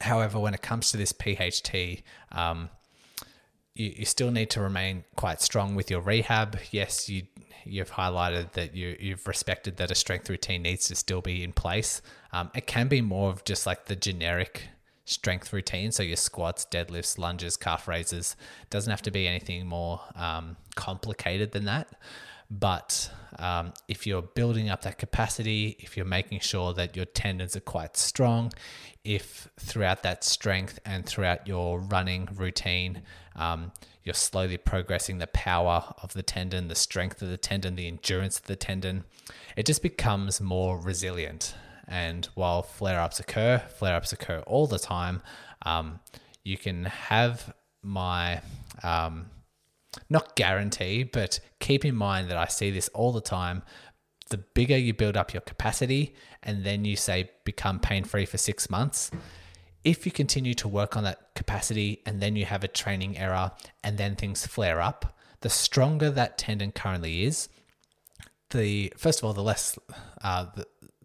However, 0.00 0.38
when 0.38 0.54
it 0.54 0.62
comes 0.62 0.90
to 0.90 0.96
this 0.96 1.12
PHT, 1.12 2.02
um, 2.32 2.70
you, 3.74 3.92
you 3.98 4.04
still 4.06 4.30
need 4.30 4.48
to 4.50 4.60
remain 4.60 5.04
quite 5.16 5.42
strong 5.42 5.74
with 5.74 5.90
your 5.90 6.00
rehab. 6.00 6.58
Yes, 6.70 7.08
you 7.08 7.24
you've 7.66 7.90
highlighted 7.90 8.52
that 8.52 8.74
you 8.74 8.96
you've 8.98 9.26
respected 9.26 9.76
that 9.76 9.90
a 9.90 9.94
strength 9.94 10.30
routine 10.30 10.62
needs 10.62 10.88
to 10.88 10.94
still 10.94 11.20
be 11.20 11.44
in 11.44 11.52
place. 11.52 12.00
Um, 12.32 12.50
it 12.54 12.66
can 12.66 12.88
be 12.88 13.02
more 13.02 13.28
of 13.28 13.44
just 13.44 13.66
like 13.66 13.86
the 13.86 13.96
generic 13.96 14.68
strength 15.10 15.52
routine. 15.52 15.92
So 15.92 16.02
your 16.02 16.16
squats, 16.16 16.66
deadlifts, 16.70 17.18
lunges, 17.18 17.56
calf 17.56 17.88
raises. 17.88 18.36
Doesn't 18.70 18.90
have 18.90 19.02
to 19.02 19.10
be 19.10 19.26
anything 19.26 19.66
more 19.66 20.00
um, 20.14 20.56
complicated 20.74 21.52
than 21.52 21.64
that. 21.64 21.88
But 22.50 23.10
um, 23.38 23.72
if 23.86 24.06
you're 24.06 24.22
building 24.22 24.70
up 24.70 24.82
that 24.82 24.98
capacity, 24.98 25.76
if 25.78 25.96
you're 25.96 26.06
making 26.06 26.40
sure 26.40 26.72
that 26.74 26.96
your 26.96 27.04
tendons 27.04 27.54
are 27.54 27.60
quite 27.60 27.96
strong, 27.96 28.52
if 29.04 29.48
throughout 29.58 30.02
that 30.02 30.24
strength 30.24 30.80
and 30.84 31.06
throughout 31.06 31.46
your 31.46 31.78
running 31.78 32.28
routine, 32.34 33.02
um, 33.36 33.70
you're 34.02 34.14
slowly 34.14 34.56
progressing 34.56 35.18
the 35.18 35.28
power 35.28 35.94
of 36.02 36.12
the 36.14 36.22
tendon, 36.22 36.68
the 36.68 36.74
strength 36.74 37.22
of 37.22 37.28
the 37.28 37.36
tendon, 37.36 37.76
the 37.76 37.86
endurance 37.86 38.38
of 38.38 38.46
the 38.46 38.56
tendon, 38.56 39.04
it 39.56 39.64
just 39.64 39.82
becomes 39.82 40.40
more 40.40 40.78
resilient. 40.78 41.54
And 41.90 42.26
while 42.34 42.62
flare 42.62 43.00
ups 43.00 43.18
occur, 43.18 43.58
flare 43.58 43.96
ups 43.96 44.12
occur 44.12 44.40
all 44.46 44.66
the 44.66 44.78
time, 44.78 45.22
um, 45.66 46.00
you 46.44 46.56
can 46.56 46.84
have 46.84 47.52
my 47.82 48.40
um, 48.82 49.26
not 50.08 50.36
guarantee, 50.36 51.02
but 51.02 51.40
keep 51.58 51.84
in 51.84 51.96
mind 51.96 52.30
that 52.30 52.36
I 52.36 52.46
see 52.46 52.70
this 52.70 52.88
all 52.88 53.12
the 53.12 53.20
time. 53.20 53.62
The 54.30 54.38
bigger 54.38 54.76
you 54.76 54.94
build 54.94 55.16
up 55.16 55.34
your 55.34 55.40
capacity 55.40 56.14
and 56.42 56.64
then 56.64 56.84
you 56.84 56.94
say 56.94 57.30
become 57.44 57.80
pain 57.80 58.04
free 58.04 58.24
for 58.24 58.38
six 58.38 58.70
months, 58.70 59.10
if 59.82 60.06
you 60.06 60.12
continue 60.12 60.54
to 60.54 60.68
work 60.68 60.96
on 60.96 61.04
that 61.04 61.34
capacity 61.34 62.02
and 62.06 62.20
then 62.20 62.36
you 62.36 62.44
have 62.44 62.62
a 62.62 62.68
training 62.68 63.18
error 63.18 63.50
and 63.82 63.98
then 63.98 64.14
things 64.14 64.46
flare 64.46 64.80
up, 64.80 65.18
the 65.40 65.50
stronger 65.50 66.10
that 66.10 66.38
tendon 66.38 66.70
currently 66.70 67.24
is, 67.24 67.48
the 68.50 68.92
first 68.96 69.20
of 69.20 69.24
all, 69.24 69.32
the 69.32 69.42
less 69.42 69.78
uh, 70.22 70.46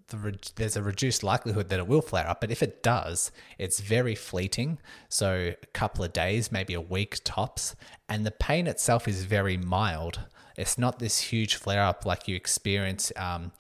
the, 0.08 0.38
there's 0.56 0.76
a 0.76 0.84
reduced 0.84 1.24
likelihood 1.24 1.70
that 1.70 1.80
it 1.80 1.88
will 1.88 2.02
flare 2.02 2.28
up, 2.28 2.42
but 2.42 2.52
if 2.52 2.62
it 2.62 2.84
does, 2.84 3.32
it's 3.58 3.80
very 3.80 4.16
fleeting. 4.16 4.80
So 5.10 5.54
a 5.62 5.66
couple 5.68 6.04
of 6.04 6.14
days, 6.14 6.52
maybe 6.52 6.74
a 6.74 6.82
week 6.82 7.20
tops, 7.24 7.76
and 8.08 8.26
the 8.26 8.32
pain 8.32 8.68
itself 8.68 9.08
is 9.08 9.24
very 9.26 9.58
mild. 9.58 10.20
It's 10.58 10.78
not 10.78 11.00
this 11.00 11.20
huge 11.20 11.56
flare 11.56 11.84
up 11.84 12.06
like 12.06 12.28
you 12.28 12.36
experience 12.36 13.12
um, 13.16 13.52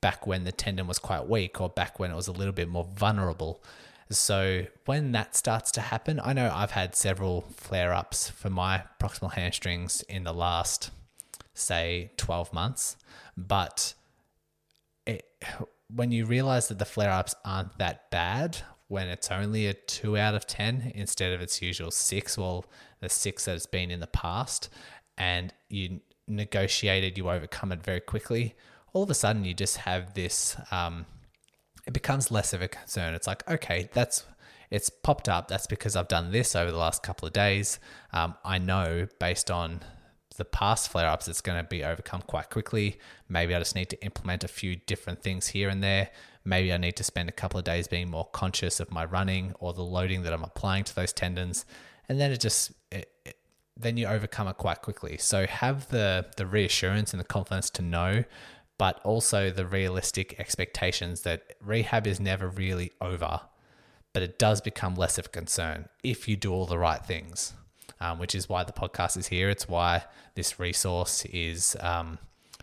back 0.00 0.26
when 0.26 0.44
the 0.44 0.52
tendon 0.52 0.86
was 0.86 0.98
quite 0.98 1.28
weak 1.28 1.60
or 1.60 1.68
back 1.68 1.98
when 1.98 2.10
it 2.10 2.16
was 2.16 2.28
a 2.28 2.32
little 2.32 2.52
bit 2.52 2.68
more 2.68 2.86
vulnerable. 2.96 3.62
So 4.10 4.64
when 4.86 5.12
that 5.12 5.36
starts 5.36 5.70
to 5.72 5.80
happen, 5.82 6.18
I 6.22 6.32
know 6.32 6.50
I've 6.54 6.70
had 6.70 6.94
several 6.94 7.42
flare 7.54 7.92
ups 7.92 8.30
for 8.30 8.48
my 8.48 8.84
proximal 8.98 9.32
hamstrings 9.32 10.00
in 10.02 10.24
the 10.24 10.32
last, 10.32 10.90
say, 11.52 12.12
12 12.16 12.52
months, 12.54 12.96
but 13.36 13.92
it 15.04 15.26
when 15.94 16.12
you 16.12 16.26
realize 16.26 16.68
that 16.68 16.78
the 16.78 16.84
flare 16.84 17.10
ups 17.10 17.34
aren't 17.44 17.78
that 17.78 18.10
bad, 18.10 18.58
when 18.88 19.08
it's 19.08 19.30
only 19.30 19.66
a 19.66 19.74
two 19.74 20.16
out 20.16 20.34
of 20.34 20.46
10 20.46 20.92
instead 20.94 21.32
of 21.32 21.40
its 21.40 21.60
usual 21.60 21.90
six, 21.90 22.38
well, 22.38 22.64
the 23.00 23.08
six 23.08 23.44
that 23.44 23.54
it's 23.54 23.66
been 23.66 23.90
in 23.90 24.00
the 24.00 24.06
past, 24.06 24.70
and 25.16 25.52
you 25.68 26.00
negotiated, 26.26 27.18
you 27.18 27.28
overcome 27.30 27.72
it 27.72 27.82
very 27.82 28.00
quickly, 28.00 28.54
all 28.92 29.02
of 29.02 29.10
a 29.10 29.14
sudden 29.14 29.44
you 29.44 29.54
just 29.54 29.78
have 29.78 30.14
this, 30.14 30.56
um, 30.70 31.06
it 31.86 31.92
becomes 31.92 32.30
less 32.30 32.52
of 32.52 32.62
a 32.62 32.68
concern. 32.68 33.14
It's 33.14 33.26
like, 33.26 33.48
okay, 33.48 33.88
that's 33.92 34.24
it's 34.70 34.90
popped 34.90 35.28
up. 35.28 35.48
That's 35.48 35.66
because 35.66 35.96
I've 35.96 36.08
done 36.08 36.30
this 36.30 36.54
over 36.54 36.70
the 36.70 36.76
last 36.76 37.02
couple 37.02 37.26
of 37.26 37.32
days. 37.32 37.78
Um, 38.12 38.34
I 38.44 38.58
know 38.58 39.08
based 39.18 39.50
on 39.50 39.80
the 40.38 40.44
past 40.44 40.90
flare 40.90 41.08
ups, 41.08 41.28
it's 41.28 41.40
going 41.40 41.62
to 41.62 41.68
be 41.68 41.84
overcome 41.84 42.22
quite 42.22 42.48
quickly. 42.48 42.98
Maybe 43.28 43.54
I 43.54 43.58
just 43.58 43.74
need 43.74 43.90
to 43.90 44.02
implement 44.02 44.44
a 44.44 44.48
few 44.48 44.76
different 44.76 45.22
things 45.22 45.48
here 45.48 45.68
and 45.68 45.82
there. 45.82 46.10
Maybe 46.44 46.72
I 46.72 46.78
need 46.78 46.96
to 46.96 47.04
spend 47.04 47.28
a 47.28 47.32
couple 47.32 47.58
of 47.58 47.64
days 47.64 47.88
being 47.88 48.08
more 48.08 48.26
conscious 48.32 48.80
of 48.80 48.90
my 48.90 49.04
running 49.04 49.52
or 49.58 49.74
the 49.74 49.82
loading 49.82 50.22
that 50.22 50.32
I'm 50.32 50.44
applying 50.44 50.84
to 50.84 50.94
those 50.94 51.12
tendons. 51.12 51.66
And 52.08 52.20
then 52.20 52.30
it 52.30 52.40
just, 52.40 52.72
it, 52.90 53.12
then 53.76 53.96
you 53.96 54.06
overcome 54.06 54.48
it 54.48 54.56
quite 54.56 54.80
quickly. 54.80 55.18
So 55.18 55.46
have 55.46 55.88
the, 55.88 56.26
the 56.36 56.46
reassurance 56.46 57.12
and 57.12 57.20
the 57.20 57.24
confidence 57.24 57.68
to 57.70 57.82
know, 57.82 58.22
but 58.78 59.00
also 59.04 59.50
the 59.50 59.66
realistic 59.66 60.38
expectations 60.38 61.22
that 61.22 61.56
rehab 61.60 62.06
is 62.06 62.20
never 62.20 62.48
really 62.48 62.92
over, 63.00 63.40
but 64.12 64.22
it 64.22 64.38
does 64.38 64.60
become 64.60 64.94
less 64.94 65.18
of 65.18 65.26
a 65.26 65.30
concern 65.30 65.88
if 66.04 66.28
you 66.28 66.36
do 66.36 66.52
all 66.52 66.64
the 66.64 66.78
right 66.78 67.04
things 67.04 67.54
um, 68.00 68.18
which 68.18 68.34
is 68.34 68.48
why 68.48 68.64
the 68.64 68.72
podcast 68.72 69.16
is 69.16 69.28
here. 69.28 69.50
It's 69.50 69.68
why 69.68 70.04
this 70.34 70.58
resource 70.60 71.24
is 71.26 71.76
um, 71.80 72.18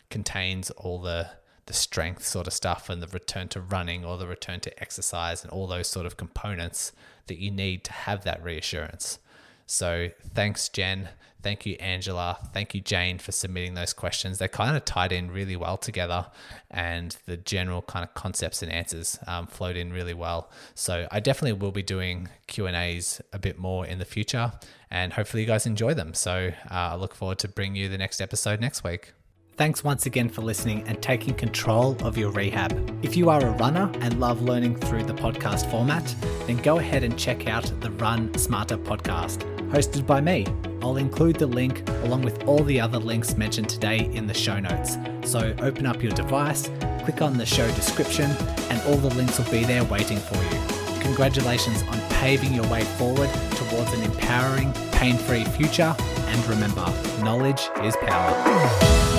contains 0.10 0.72
all 0.72 1.02
the 1.02 1.30
the 1.68 1.74
strength 1.74 2.24
sort 2.24 2.46
of 2.46 2.54
stuff 2.54 2.90
and 2.90 3.02
the 3.02 3.08
return 3.08 3.48
to 3.48 3.60
running 3.60 4.06
or 4.06 4.18
the 4.18 4.28
return 4.28 4.60
to 4.60 4.80
exercise 4.80 5.44
and 5.44 5.52
all 5.52 5.66
those 5.66 5.88
sort 5.88 6.06
of 6.06 6.16
components 6.16 6.92
that 7.26 7.40
you 7.40 7.50
need 7.50 7.84
to 7.84 7.92
have 7.92 8.24
that 8.24 8.44
reassurance. 8.44 9.18
So 9.66 10.10
thanks, 10.34 10.70
Jen. 10.70 11.10
Thank 11.42 11.66
you, 11.66 11.76
Angela. 11.80 12.40
Thank 12.54 12.74
you, 12.74 12.82
Jane, 12.82 13.20
for 13.20 13.32
submitting 13.32 13.76
those 13.76 13.94
questions. 13.94 14.40
They 14.40 14.48
kind 14.48 14.76
of 14.76 14.84
tied 14.84 15.12
in 15.12 15.30
really 15.30 15.56
well 15.56 15.78
together, 15.78 16.26
and 16.72 17.16
the 17.28 17.38
general 17.38 17.84
kind 17.84 18.04
of 18.04 18.16
concepts 18.16 18.64
and 18.64 18.72
answers 18.72 19.20
um, 19.28 19.46
flowed 19.46 19.76
in 19.76 19.94
really 19.94 20.16
well. 20.16 20.50
So 20.74 21.08
I 21.12 21.20
definitely 21.20 21.60
will 21.60 21.72
be 21.72 21.84
doing 21.84 22.30
Q 22.48 22.66
and 22.66 22.76
A's 22.76 23.22
a 23.32 23.38
bit 23.38 23.60
more 23.60 23.86
in 23.86 24.00
the 24.00 24.06
future, 24.06 24.54
and 24.96 25.12
hopefully 25.12 25.44
you 25.44 25.48
guys 25.48 25.66
enjoy 25.66 25.94
them. 25.94 26.14
So 26.14 26.54
uh, 26.72 26.74
I 26.74 26.96
look 26.96 27.14
forward 27.14 27.38
to 27.40 27.50
bringing 27.50 27.76
you 27.76 27.90
the 27.90 27.98
next 27.98 28.22
episode 28.22 28.62
next 28.62 28.84
week. 28.84 29.12
Thanks 29.58 29.84
once 29.84 30.06
again 30.06 30.30
for 30.30 30.42
listening 30.42 30.88
and 30.88 31.02
taking 31.02 31.34
control 31.34 31.98
of 32.02 32.18
your 32.18 32.32
rehab. 32.32 32.72
If 33.04 33.18
you 33.18 33.30
are 33.30 33.42
a 33.42 33.52
runner 33.52 33.92
and 34.00 34.20
love 34.22 34.42
learning 34.42 34.78
through 34.78 35.04
the 35.04 35.14
podcast 35.14 35.70
format, 35.70 36.16
then 36.48 36.58
go 36.58 36.80
ahead 36.80 37.04
and 37.04 37.20
check 37.20 37.48
out 37.48 37.70
the 37.82 37.92
Run 37.92 38.34
Smarter 38.38 38.78
podcast 38.78 39.40
hosted 39.70 40.08
by 40.08 40.22
me. 40.22 40.46
I'll 40.82 40.98
include 40.98 41.38
the 41.38 41.48
link 41.48 41.88
along 42.04 42.22
with 42.22 42.44
all 42.46 42.64
the 42.64 42.80
other 42.80 42.98
links 42.98 43.36
mentioned 43.36 43.68
today 43.68 44.10
in 44.14 44.28
the 44.28 44.34
show 44.34 44.60
notes. 44.60 44.98
So 45.30 45.54
open 45.60 45.86
up 45.86 46.02
your 46.02 46.14
device, 46.14 46.70
click 47.04 47.22
on 47.22 47.38
the 47.38 47.46
show 47.46 47.68
description, 47.72 48.32
and 48.70 48.82
all 48.88 48.96
the 48.96 49.14
links 49.16 49.38
will 49.38 49.52
be 49.52 49.66
there 49.66 49.84
waiting 49.84 50.20
for 50.20 50.38
you. 50.38 50.76
Congratulations 51.02 51.84
on 51.84 52.00
paving 52.12 52.54
your 52.54 52.68
way 52.68 52.84
forward 52.84 53.30
towards 53.52 53.94
an 53.94 54.04
empowering, 54.04 54.74
pain 54.96 55.18
free 55.18 55.44
future. 55.44 55.96
And 56.28 56.48
remember, 56.48 56.86
knowledge 57.24 57.70
is 57.84 57.96
power. 57.98 59.15